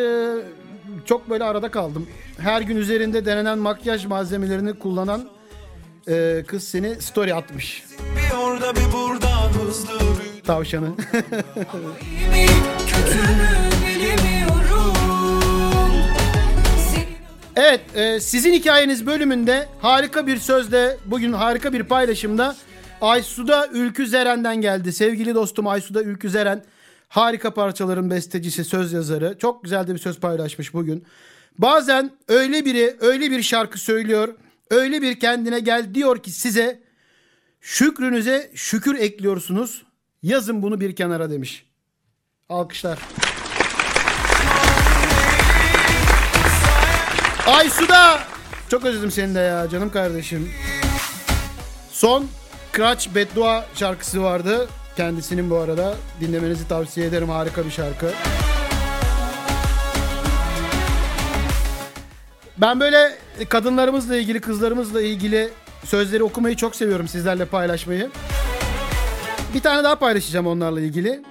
[1.05, 2.07] çok böyle arada kaldım.
[2.39, 5.29] Her gün üzerinde denenen makyaj malzemelerini kullanan
[6.09, 7.85] e, kız seni story atmış.
[8.17, 9.99] Bir orada bir burada hızlı
[10.45, 10.89] Tavşanı.
[17.57, 22.57] Evet, e, sizin hikayeniz bölümünde harika bir sözle, bugün harika bir paylaşımda
[23.01, 24.93] Aysuda Ülkü Zeren'den geldi.
[24.93, 26.65] Sevgili dostum Aysuda Ülkü Zeren,
[27.09, 29.39] harika parçaların bestecisi, söz yazarı.
[29.39, 31.05] Çok güzel de bir söz paylaşmış bugün.
[31.59, 34.35] Bazen öyle biri öyle bir şarkı söylüyor,
[34.71, 36.83] öyle bir kendine gel diyor ki size
[37.61, 39.83] şükrünüze şükür ekliyorsunuz.
[40.23, 41.67] Yazın bunu bir kenara demiş.
[42.49, 42.99] Alkışlar.
[47.47, 48.19] Aysu'da
[48.69, 50.53] çok özledim seni de ya canım kardeşim.
[51.93, 52.27] Son
[52.73, 54.69] Kıraç Beddua şarkısı vardı.
[54.97, 57.29] Kendisinin bu arada dinlemenizi tavsiye ederim.
[57.29, 58.11] Harika bir şarkı.
[62.57, 63.19] Ben böyle
[63.49, 65.51] kadınlarımızla ilgili, kızlarımızla ilgili
[65.85, 68.11] sözleri okumayı çok seviyorum sizlerle paylaşmayı.
[69.55, 71.23] Bir tane daha paylaşacağım onlarla ilgili.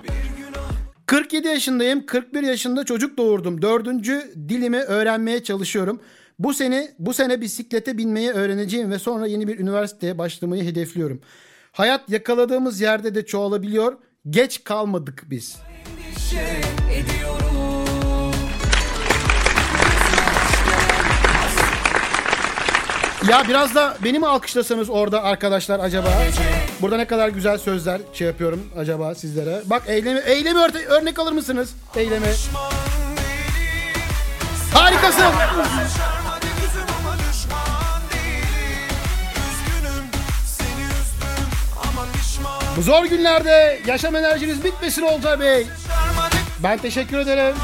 [1.06, 2.06] 47 yaşındayım.
[2.06, 3.62] 41 yaşında çocuk doğurdum.
[3.62, 6.02] Dördüncü dilimi öğrenmeye çalışıyorum.
[6.40, 11.22] Bu sene bu sene bisiklete binmeyi öğreneceğim ve sonra yeni bir üniversiteye başlamayı hedefliyorum.
[11.72, 13.98] Hayat yakaladığımız yerde de çoğalabiliyor.
[14.30, 15.58] Geç kalmadık biz.
[23.30, 26.10] Ya biraz da beni mi alkışlasanız orada arkadaşlar acaba?
[26.86, 29.62] Burada ne kadar güzel sözler şey yapıyorum acaba sizlere.
[29.66, 31.70] Bak eylemi, eylemi örte- örnek alır mısınız?
[31.96, 32.28] Eylemi.
[34.74, 35.24] Harikasın.
[42.78, 45.68] Bu zor günlerde yaşam enerjiniz bitmesin Olcay Bey.
[46.64, 47.56] Ben teşekkür ederim.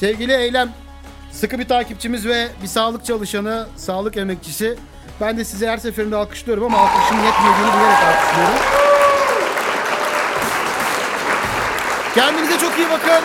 [0.00, 0.72] Sevgili Eylem,
[1.32, 4.78] sıkı bir takipçimiz ve bir sağlık çalışanı, sağlık emekçisi.
[5.22, 8.58] Ben de sizi her seferinde alkışlıyorum ama alkışın yetmediğini bilerek alkışlıyorum.
[12.14, 13.24] Kendinize çok iyi bakın.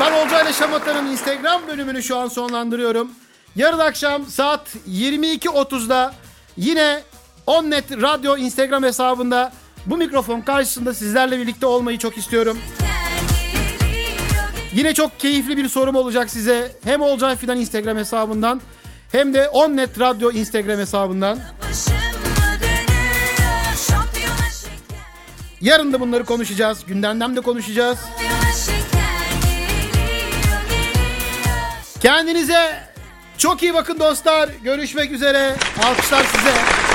[0.00, 3.10] Ben Olcay ile Şamata'nın Instagram bölümünü şu an sonlandırıyorum.
[3.56, 6.14] Yarın akşam saat 22.30'da
[6.56, 7.02] yine
[7.46, 9.52] Onnet Radyo Instagram hesabında
[9.86, 12.58] bu mikrofon karşısında sizlerle birlikte olmayı çok istiyorum.
[14.74, 16.72] Yine çok keyifli bir sorum olacak size.
[16.84, 18.60] Hem Olcay Fidan Instagram hesabından
[19.12, 21.38] hem de Onnet Radyo Instagram hesabından.
[25.60, 26.84] Yarın da bunları konuşacağız.
[26.86, 27.98] Gündemden de konuşacağız.
[32.00, 32.80] Kendinize
[33.38, 34.48] çok iyi bakın dostlar.
[34.64, 35.54] Görüşmek üzere.
[35.84, 36.85] Alkışlar size.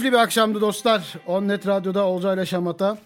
[0.00, 1.14] Keyifli bir akşamdı dostlar.
[1.26, 2.98] Onnet Radyo'da Olcay ile Şamata.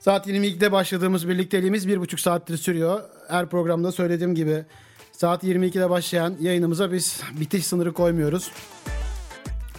[0.00, 3.00] Saat 22'de başladığımız birlikteliğimiz bir buçuk saattir sürüyor.
[3.28, 4.64] Her programda söylediğim gibi
[5.12, 8.50] saat 22'de başlayan yayınımıza biz bitiş sınırı koymuyoruz.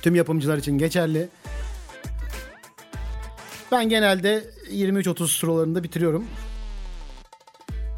[0.01, 1.29] Tüm yapımcılar için geçerli.
[3.71, 6.27] Ben genelde 23-30 sıralarında bitiriyorum.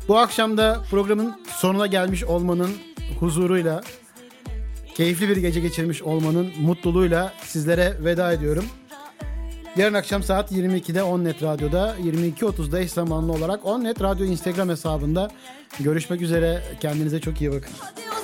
[0.07, 2.71] Bu akşam da programın sonuna gelmiş olmanın
[3.19, 3.81] huzuruyla
[4.95, 8.65] keyifli bir gece geçirmiş olmanın mutluluğuyla sizlere veda ediyorum.
[9.75, 15.31] Yarın akşam saat 22'de Onnet Radyo'da, 22.30'da eş zamanlı olarak Onnet Radyo Instagram hesabında
[15.79, 16.61] görüşmek üzere.
[16.79, 17.71] Kendinize çok iyi bakın.
[17.79, 18.22] Hadi